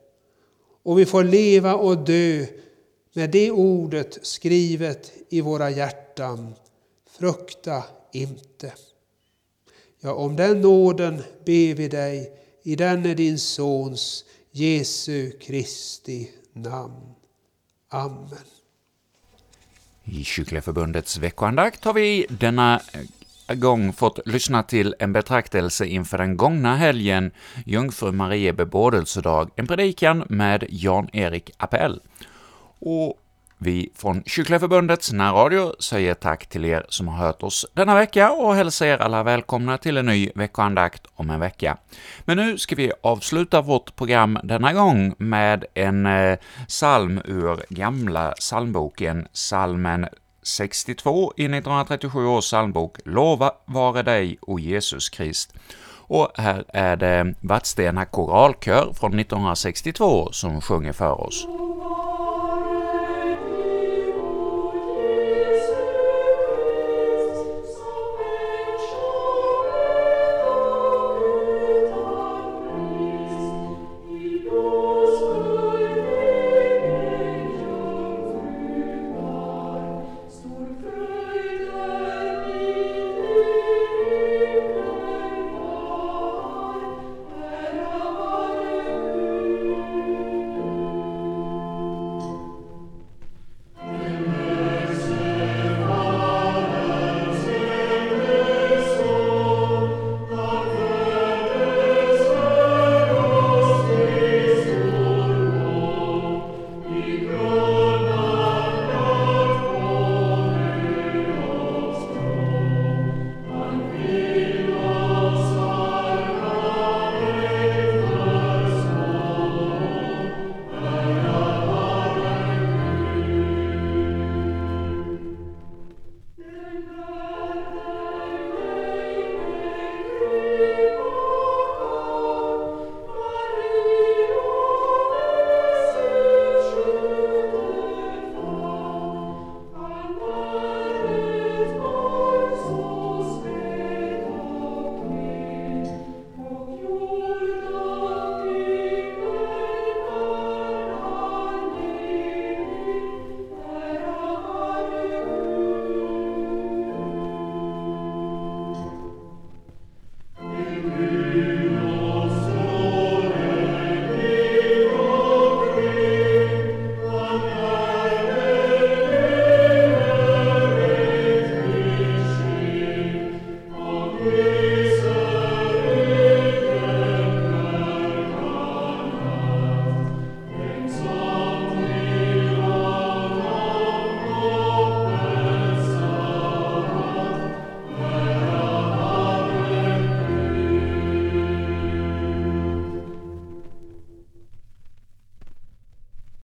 Och 0.83 0.99
vi 0.99 1.07
får 1.07 1.25
leva 1.25 1.75
och 1.75 1.99
dö 1.99 2.47
med 3.13 3.31
det 3.31 3.51
ordet 3.51 4.19
skrivet 4.23 5.13
i 5.29 5.41
våra 5.41 5.71
hjärtan. 5.71 6.55
Frukta 7.07 7.85
inte. 8.13 8.73
Ja, 10.05 10.13
om 10.13 10.37
den 10.37 10.61
nåden 10.61 11.23
ber 11.45 11.75
vi 11.75 11.89
dig 11.89 12.33
i 12.63 12.77
denne 12.77 13.15
din 13.15 13.39
Sons 13.39 14.25
Jesu 14.53 15.31
Kristi 15.31 16.31
namn. 16.53 17.15
Amen. 17.89 18.45
I 20.05 20.25
Kyrkliga 20.25 20.63
Förbundets 20.63 21.19
veckoandakt 21.19 21.85
har 21.85 21.93
vi 21.93 22.27
denna 22.29 22.81
eh, 23.49 23.55
gång 23.55 23.93
fått 23.93 24.19
lyssna 24.27 24.63
till 24.63 24.95
en 24.99 25.13
betraktelse 25.13 25.87
inför 25.87 26.19
den 26.19 26.37
gångna 26.37 26.77
helgen, 26.77 27.31
Jungfru 27.67 28.13
Marie 28.13 28.53
bebådelsedag, 28.53 29.51
en 29.57 29.67
predikan 29.67 30.25
med 30.29 30.65
Jan-Erik 30.69 31.51
Appell. 31.57 32.01
Och 32.79 33.24
vi 33.59 33.93
från 33.97 34.23
Kycklingförbundets 34.27 35.13
närradio 35.13 35.75
säger 35.79 36.15
tack 36.15 36.47
till 36.47 36.65
er 36.65 36.87
som 36.89 37.09
har 37.09 37.27
hört 37.27 37.43
oss 37.43 37.67
denna 37.73 37.95
vecka 37.95 38.31
och 38.31 38.55
hälsar 38.55 38.87
er 38.87 38.99
alla 38.99 39.23
välkomna 39.23 39.79
till 39.79 39.97
en 39.97 40.07
ny 40.07 40.31
veckoandakt 40.35 41.07
om 41.15 41.31
en 41.31 41.41
vecka. 41.41 41.77
Men 42.25 42.37
nu 42.37 42.59
ska 42.59 42.77
vi 42.77 42.93
avsluta 43.03 43.61
vårt 43.61 43.97
program 43.97 44.39
denna 44.45 44.73
gång 44.73 45.15
med 45.19 45.65
en 45.75 46.07
eh, 46.07 46.39
psalm 46.69 47.21
ur 47.25 47.65
Gamla 47.69 48.31
psalmboken, 48.31 49.29
psalmen 49.33 50.07
62 50.43 51.33
i 51.37 51.45
1937 51.45 52.27
års 52.27 52.45
psalmbok 52.45 52.99
”Lova 53.05 53.53
vare 53.65 54.03
dig, 54.03 54.39
o 54.41 54.59
Jesus 54.59 55.09
Krist”. 55.09 55.55
Och 56.07 56.31
här 56.35 56.65
är 56.69 56.97
det 56.97 57.35
Vadstena 57.41 58.05
koralkör 58.05 58.93
från 58.95 59.19
1962 59.19 60.29
som 60.33 60.61
sjunger 60.61 60.93
för 60.93 61.21
oss. 61.21 61.47